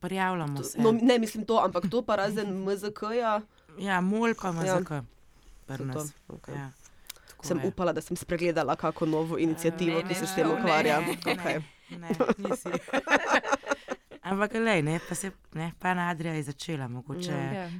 Prijavljamo 0.00 0.62
se. 0.64 0.80
No, 0.82 0.92
ne 0.92 1.18
mislim 1.18 1.44
to, 1.44 1.60
ampak 1.64 1.90
to 1.90 2.02
pa 2.02 2.16
razen 2.16 2.64
MZK-ja. 2.64 3.40
Ja, 3.78 4.00
mol 4.00 4.34
pa 4.34 4.50
ima 4.50 4.64
Ja. 4.64 4.78
So 4.82 5.84
to, 5.92 6.06
okej. 6.28 6.54
Ja. 6.54 6.70
Tako 7.38 7.46
Sem 7.46 7.58
je. 7.58 7.66
upala, 7.66 7.92
da 7.92 8.00
sem 8.00 8.16
spregledala 8.16 8.74
kako 8.76 9.06
novo 9.06 9.38
inicijativo, 9.38 9.96
Ne, 9.96 10.04
ki 10.04 10.14
se 10.16 10.20
ne, 10.20 10.26
s 10.26 10.34
tem 10.34 10.42
ne, 10.44 10.54
ukvarja. 10.54 11.00
ne, 11.00 11.14
Okay. 11.16 11.62
Ne, 11.90 12.08
nisi. 12.38 12.68
Ampak, 14.22 14.52
lej, 14.54 14.82
ne, 14.82 15.00
pa 15.00 15.14
se 15.14 15.30
ne, 15.52 15.72
pa 15.78 15.94
Nadrija 15.94 16.34
je 16.34 16.42
začela, 16.44 16.88
mogoče. 16.88 17.30
Ja. 17.30 17.52
Ja. 17.54 17.70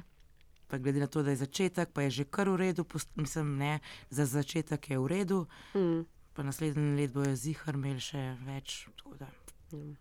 Pa 0.67 0.77
glede 0.77 0.99
na 0.99 1.07
to, 1.07 1.21
da 1.21 1.29
je 1.29 1.35
začetek, 1.37 1.89
pa 1.89 2.01
je 2.01 2.09
že 2.11 2.23
kar 2.25 2.47
v 2.47 2.55
redu, 2.57 2.83
post, 2.83 3.09
mislim, 3.15 3.57
ne, 3.57 3.79
za 4.09 4.25
začetek 4.25 4.81
je 4.87 4.97
v 4.97 5.07
redu, 5.07 5.45
Mm. 5.75 6.05
pa 6.33 6.43
naslednji 6.43 6.95
let 6.95 7.11
bojo 7.11 7.35
zihar 7.35 7.75
imeli 7.75 7.99
še 7.99 8.21
več, 8.39 8.87
tako 8.95 9.15
da 9.15 9.27
Mm. 9.71 9.97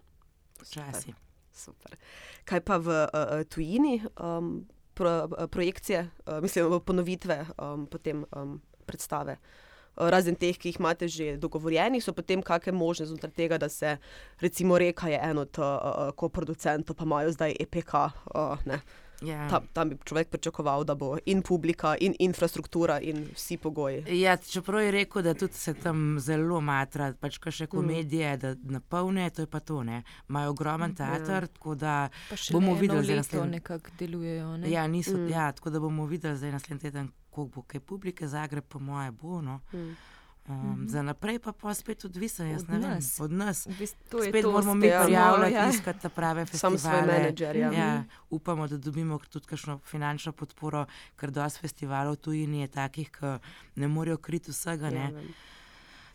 počasi. 0.54 1.14
Super. 1.52 1.96
Kaj 2.44 2.60
pa 2.60 2.76
v 2.78 2.88
uh, 2.88 3.08
tujini, 3.44 3.98
um, 4.16 4.62
pro, 4.94 5.10
uh, 5.26 5.46
projekcije, 5.46 6.00
uh, 6.22 6.38
mislim, 6.38 6.80
ponovitve 6.80 7.46
um, 7.56 7.86
potem 7.86 8.24
um, 8.32 8.60
predstave? 8.88 9.36
Uh, 9.36 10.08
Razen 10.14 10.38
teh, 10.38 10.56
ki 10.56 10.72
jih 10.72 10.78
imate 10.80 11.08
že 11.10 11.36
dogovorjenih, 11.42 12.04
so 12.04 12.14
potem 12.14 12.42
kakšne 12.42 12.72
možne 12.72 13.08
znotraj 13.10 13.34
tega, 13.34 13.58
da 13.58 13.68
se 13.68 13.96
recimo 14.40 14.78
Reka 14.78 15.10
je 15.10 15.18
en 15.30 15.44
od 15.44 15.58
uh, 15.58 16.14
koproducentov, 16.16 16.96
pa 16.96 17.04
imajo 17.04 17.34
zdaj 17.36 17.56
EPK. 17.60 17.94
Uh, 18.34 18.56
ne. 18.64 18.80
Ja. 19.22 19.48
tam, 19.50 19.66
tam 19.72 19.88
bi 19.90 19.96
človek 20.04 20.28
pričakoval, 20.30 20.84
da 20.84 20.94
bo 20.94 21.16
in 21.26 21.42
publika, 21.42 21.96
in 21.98 22.14
infrastruktura, 22.18 23.00
in 23.00 23.24
vsi 23.34 23.56
pogoji. 23.56 24.04
Ja, 24.20 24.36
čeprav 24.36 24.82
je 24.82 24.90
rekel, 24.90 25.22
da 25.22 25.34
tudi 25.34 25.58
se 25.58 25.74
tam 25.74 26.20
zelo 26.20 26.60
matra, 26.60 27.10
pač 27.20 27.38
kar 27.42 27.52
še 27.52 27.66
komedije, 27.66 28.36
mm. 28.36 28.38
da 28.38 28.54
napolne, 28.78 29.26
to 29.30 29.42
je 29.42 29.50
pa 29.50 29.60
to. 29.60 29.82
ne. 29.82 30.02
Imajo 30.28 30.50
ogromen 30.54 30.94
teater, 30.94 31.48
ja. 31.48 31.52
tako 31.58 31.74
da 31.74 31.96
Pa 32.30 32.36
še 32.36 32.54
bomo 32.54 32.72
eno 32.72 32.80
videli 32.80 33.04
zdaj 33.04 33.16
leto 33.16 33.26
naslednji- 33.26 33.50
nekako 33.58 33.90
delujejo. 33.98 34.56
Ne? 34.56 34.70
Ja, 34.70 34.86
niso, 34.86 35.16
mm. 35.16 35.28
ja, 35.34 35.52
tako 35.52 35.70
da 35.70 35.80
bomo 35.80 36.06
videli 36.06 36.38
zdaj 36.38 36.54
naslednji 36.54 36.80
teden, 36.86 37.10
koliko 37.38 37.54
bo 37.54 37.62
kaj 37.64 37.80
publike, 37.82 38.28
Zagreb, 38.28 38.64
po 38.66 38.78
moje, 38.80 39.10
bo. 39.12 39.40
No. 39.40 39.60
Mm. 39.72 39.96
Um, 40.46 40.56
mm 40.56 40.76
-hmm. 40.76 40.88
Za 40.88 41.02
naprej 41.02 41.38
pa 41.38 41.52
pa 41.52 41.74
spet 41.74 42.04
odvisen, 42.04 42.48
jaz 42.48 42.62
Od 42.62 42.68
ne 42.70 42.78
vem, 42.78 42.90
nas. 42.90 43.20
od 43.20 43.32
nas. 43.32 43.66
V 43.66 43.70
bistvu, 43.70 44.18
Spet 44.22 44.42
to, 44.42 44.50
moramo 44.50 44.74
mi 44.74 44.80
tem 44.82 44.92
smo, 44.92 45.04
prijavljati, 45.04 45.52
ja. 45.54 45.68
iskati 45.68 46.00
ta 46.00 46.08
prave 46.08 46.46
Sam 46.46 46.72
festivale. 46.72 47.02
svoj 47.02 47.12
menedžer. 47.12 47.56
Ja. 47.56 47.72
Ja, 47.72 47.90
upamo, 48.30 48.66
da 48.66 48.76
dobimo 48.78 49.18
tudi 49.20 49.46
kakšno 49.46 49.78
finančno 49.80 50.32
podporo, 50.32 50.86
ker 51.16 51.30
dosti 51.30 51.60
festivalov 51.60 52.16
tujini 52.16 52.60
je 52.60 52.68
takih, 52.68 53.10
ki 53.10 53.26
ne 53.76 53.88
morejo 53.88 54.16
kriti 54.18 54.50
vsega. 54.50 54.86
Ja, 54.86 54.90
Ne. 54.92 55.12
vem. 55.12 55.28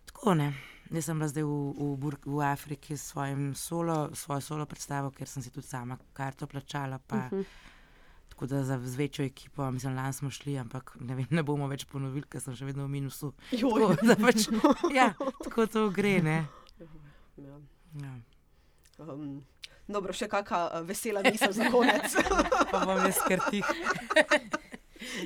Tako 0.05 0.33
ne. 0.33 0.53
Jaz 0.89 1.05
sem 1.05 1.17
bila 1.17 1.27
zdaj 1.27 1.43
v, 1.43 1.47
v, 1.71 1.97
Bur- 1.97 2.25
v 2.27 2.41
Afriki 2.43 2.93
s 2.93 3.03
svojim 3.03 3.55
solo, 3.55 4.09
svojo 4.13 4.41
solo 4.41 4.65
predstavo, 4.65 5.11
ker 5.11 5.27
sem 5.27 5.43
si 5.43 5.49
tudi 5.49 5.67
sama 5.67 5.97
karto 6.13 6.47
plačala. 6.47 6.99
Pa, 6.99 7.15
uh 7.17 7.21
Mhm. 7.23 7.35
-huh. 7.35 7.45
Tako 8.43 8.55
da 8.55 8.63
za 8.63 8.79
z 8.79 8.95
večjo 8.95 9.25
ekipo, 9.25 9.71
mislim, 9.71 9.95
lani 9.95 10.13
smo 10.13 10.29
šli, 10.29 10.57
ampak 10.57 10.97
ne, 10.99 11.15
vem, 11.15 11.25
ne 11.29 11.43
bomo 11.43 11.67
več 11.67 11.85
ponovili, 11.85 12.25
ker 12.27 12.41
sem 12.43 12.51
še 12.51 12.65
vedno 12.65 12.83
v 12.83 12.91
minusu. 12.91 13.29
Tako, 13.51 13.93
pač, 14.19 14.49
ja, 14.99 15.13
tako 15.39 15.63
to 15.65 15.83
gre. 15.89 16.17
Ne? 16.19 16.33
Ja. 17.37 17.55
Ja. 18.01 18.11
Um, 18.99 19.45
dobro, 19.87 20.11
še 20.11 20.27
kakšna 20.27 20.81
vesela 20.83 21.23
misel 21.23 21.55
za 21.55 21.69
konec. 21.71 22.17
Pa 22.73 22.81
bom 22.83 22.99
jaz 22.99 23.21
kar 23.23 23.45
tih. 23.47 23.63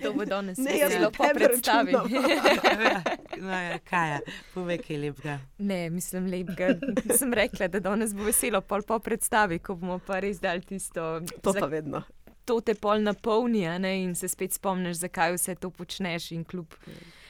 To 0.01 0.13
bo 0.13 0.25
danes 0.25 0.57
Ne, 0.57 0.73
na 0.97 1.09
po 1.09 1.25
predstavi. 1.33 1.93
Ja, 1.93 3.01
no, 3.37 3.53
ja, 3.53 3.77
kaj 3.79 4.09
je, 4.09 4.19
povej, 4.53 4.77
kaj 4.81 4.93
je 4.93 5.01
lepega. 5.01 5.35
Ne, 5.59 5.89
mislim, 5.89 6.25
lepega. 6.27 6.69
Sem 7.11 7.33
rekla, 7.33 7.67
da 7.67 7.81
danes 7.81 8.13
bo 8.13 8.25
veselo 8.25 8.61
pol 8.61 8.81
po 8.81 8.97
predstavi, 8.99 9.59
ko 9.59 9.75
bomo 9.75 9.97
pa 9.99 10.17
res 10.19 10.37
dali 10.37 10.61
tisto. 10.61 11.21
To 11.41 11.53
za- 11.53 11.61
pa 11.61 11.69
vedno. 11.69 12.01
To 12.47 12.59
te 12.63 12.73
pol 12.79 13.03
napolni 13.03 13.65
ne, 13.83 13.93
in 14.05 14.15
se 14.15 14.29
spet 14.31 14.55
spomniš, 14.55 15.01
zakaj 15.03 15.35
vse 15.35 15.55
to 15.59 15.69
počneš. 15.69 16.31
In 16.31 16.45
kljub 16.47 16.73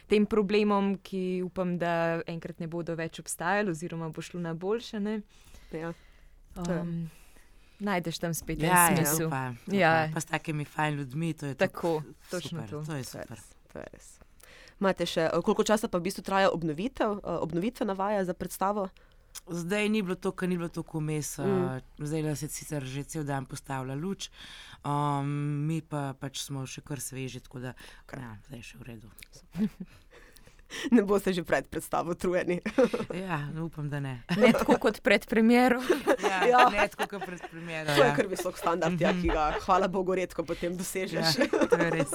tem 0.08 0.26
problemom, 0.30 0.94
ki 1.04 1.42
upam, 1.44 1.76
da 1.82 2.22
enkrat 2.30 2.62
ne 2.64 2.70
bodo 2.72 2.96
več 2.96 3.20
obstajali, 3.20 3.74
oziroma 3.74 4.08
bo 4.14 4.24
šlo 4.24 4.40
na 4.46 4.54
boljše, 4.54 5.02
ne, 5.04 5.22
Ja. 5.76 5.92
Um, 6.56 7.10
najdeš 7.80 8.18
tam 8.24 8.34
spet 8.34 8.62
Ja, 8.64 8.88
en 8.90 8.98
ja, 8.98 9.06
smisel. 9.06 9.28
super, 9.28 9.58
super. 9.60 9.76
Ja. 9.76 9.92
Pa 10.14 10.22
s 10.24 10.26
takimi 10.26 10.66
fajn 10.66 10.96
ljudmi, 11.02 11.34
to 11.34 11.46
je 11.46 11.56
Tako, 11.60 12.02
točno 12.32 12.64
super, 12.64 12.70
to. 12.70 12.84
To 12.86 12.96
je 12.96 13.04
super. 13.04 13.38
to 13.74 13.80
je 13.80 13.86
res. 13.94 14.08
Imate 14.80 15.06
še, 15.06 15.28
uh, 15.34 15.44
koliko 15.44 15.66
časa 15.68 15.90
pa 15.92 16.00
v 16.00 16.08
bistvu 16.08 16.24
traja 16.24 16.50
obnovitev, 16.54 17.20
uh, 17.20 17.38
obnovitvena 17.44 17.94
vaja 17.94 18.24
za 18.26 18.34
predstavo? 18.34 18.88
Zdaj 19.46 19.90
ni 19.90 20.02
bilo 20.02 20.16
to, 20.16 20.32
kar 20.32 20.50
ni 20.50 20.58
bilo 20.58 20.70
tako 20.70 21.00
vmes. 21.00 21.38
Mm. 21.38 21.80
Zdaj 22.00 22.36
se 22.36 22.48
sicer 22.48 22.84
že 22.84 23.04
cel 23.04 23.24
dan 23.24 23.46
postavlja 23.46 23.96
luč, 23.96 24.30
um, 24.84 25.28
mi 25.64 25.82
pa 25.82 26.14
pač 26.14 26.42
smo 26.42 26.66
še 26.66 26.82
kar 26.82 27.00
sveži, 27.00 27.40
tako 27.40 27.60
da 27.60 27.72
Okej. 28.04 28.20
ja, 28.20 28.36
zdaj 28.44 28.60
je 28.60 28.64
še 28.64 28.78
v 28.78 28.84
redu. 28.84 29.08
Ne 30.92 31.00
boste 31.00 31.32
že 31.32 31.48
pred 31.48 31.64
predstavo 31.64 32.12
trujeni. 32.12 32.60
Ja, 33.24 33.48
no, 33.56 33.66
upam, 33.66 33.88
da 33.90 34.00
ne. 34.00 34.24
Ne 34.36 34.52
tako 34.52 34.76
kot 34.78 35.00
pred 35.00 35.24
premjero. 35.24 35.80
Ja, 36.20 36.44
Ja. 36.44 36.48
ja. 36.52 36.70
Ne 36.70 36.88
tako, 36.88 37.08
kot 37.08 37.24
pred 37.24 37.40
primerom. 37.48 37.96
To 37.96 38.04
je 38.04 38.08
Ja. 38.08 38.16
kar 38.16 38.28
visok 38.28 38.58
standard, 38.58 39.00
ja, 39.00 39.14
ki 39.14 39.28
ga, 39.28 39.56
hvala 39.64 39.88
Bogu, 39.88 40.12
redko 40.12 40.44
potem 40.44 40.72
Ja, 40.72 40.78
dosežeš. 40.78 41.40
to 41.72 41.78
je 41.78 41.90
res. 41.90 42.12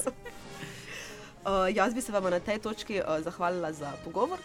Uh, 1.42 1.66
jaz 1.72 1.94
bi 1.94 2.00
se 2.00 2.12
vam 2.12 2.28
na 2.28 2.38
tej 2.38 2.60
točki 2.60 3.00
uh, 3.00 3.18
zahvalila 3.18 3.72
za 3.72 3.96
pogovor. 4.04 4.36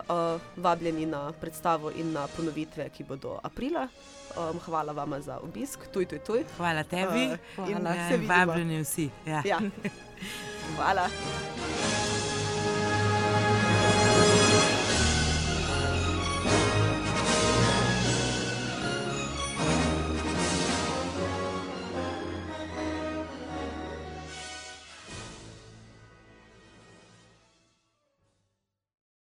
Uh, 0.00 0.16
vabljeni 0.56 1.06
na 1.06 1.32
predstavo 1.32 1.90
in 1.90 2.12
na 2.12 2.26
ponovitve, 2.26 2.88
ki 2.88 3.04
bodo 3.04 3.38
aprila. 3.42 3.88
Um, 4.36 4.58
hvala 4.60 4.92
vam 4.92 5.22
za 5.22 5.38
obisk, 5.38 5.80
tuj, 5.92 6.06
tuj, 6.06 6.18
tuj. 6.18 6.44
Hvala 6.56 6.82
tebi. 6.84 7.26
Uh, 7.58 7.68
in 7.68 7.76
Hvala. 7.76 7.92
se 7.92 7.98
Ja, 8.00 8.06
vidimo. 8.08 8.34
vabljeni 8.36 8.82
vsi. 8.82 9.10
Ja. 9.26 9.42
Ja. 9.44 9.58
Hvala. 10.76 11.08